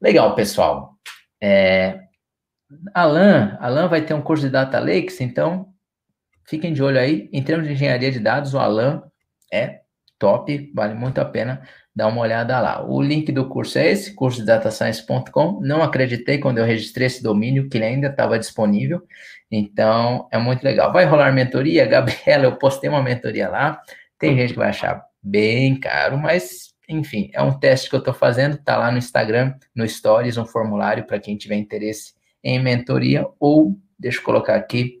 [0.00, 0.96] Legal, pessoal.
[1.42, 2.00] É,
[2.94, 5.72] Alan, Alan vai ter um curso de Data Lakes, então
[6.46, 7.28] fiquem de olho aí.
[7.32, 9.02] Em termos de engenharia de dados, o Alan
[9.52, 9.80] é
[10.18, 12.84] top, vale muito a pena dar uma olhada lá.
[12.84, 15.60] O link do curso é esse, curso de datascience.com.
[15.60, 19.02] Não acreditei quando eu registrei esse domínio que ele ainda estava disponível,
[19.50, 20.92] então é muito legal.
[20.92, 21.84] Vai rolar mentoria?
[21.86, 23.80] Gabriela, eu postei uma mentoria lá.
[24.18, 28.12] Tem gente que vai achar bem caro, mas enfim, é um teste que eu estou
[28.12, 33.24] fazendo, está lá no Instagram, no Stories, um formulário para quem tiver interesse em mentoria,
[33.38, 35.00] ou deixa eu colocar aqui,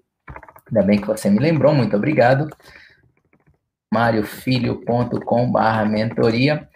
[0.68, 2.48] ainda bem que você me lembrou, muito obrigado,
[3.92, 6.68] mariofilho.com barra mentoria,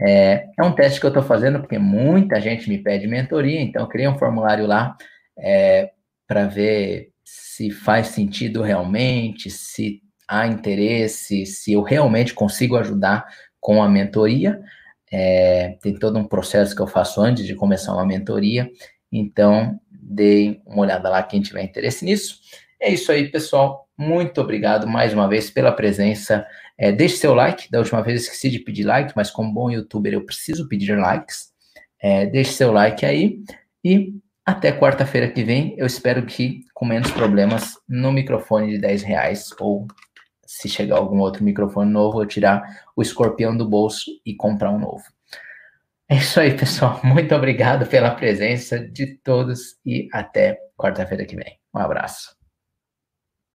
[0.00, 3.88] é, é, um teste que eu estou fazendo porque muita gente me pede mentoria, então
[3.88, 4.96] criei um formulário lá
[5.38, 5.90] é,
[6.26, 13.26] para ver se faz sentido realmente, se há interesse, se eu realmente consigo ajudar
[13.60, 14.60] com a mentoria.
[15.12, 18.68] É, tem todo um processo que eu faço antes de começar uma mentoria.
[19.12, 22.40] Então, dê uma olhada lá quem tiver interesse nisso.
[22.84, 23.88] É isso aí, pessoal.
[23.96, 26.46] Muito obrigado mais uma vez pela presença.
[26.76, 27.70] É, deixe seu like.
[27.70, 30.94] Da última vez eu esqueci de pedir like, mas como bom youtuber eu preciso pedir
[30.98, 31.50] likes.
[31.98, 33.38] É, deixe seu like aí.
[33.82, 34.12] E
[34.44, 35.74] até quarta-feira que vem.
[35.78, 39.88] Eu espero que com menos problemas no microfone de 10 reais ou
[40.46, 44.78] se chegar algum outro microfone novo, eu tirar o escorpião do bolso e comprar um
[44.78, 45.04] novo.
[46.06, 47.00] É isso aí, pessoal.
[47.02, 51.58] Muito obrigado pela presença de todos e até quarta-feira que vem.
[51.74, 52.43] Um abraço.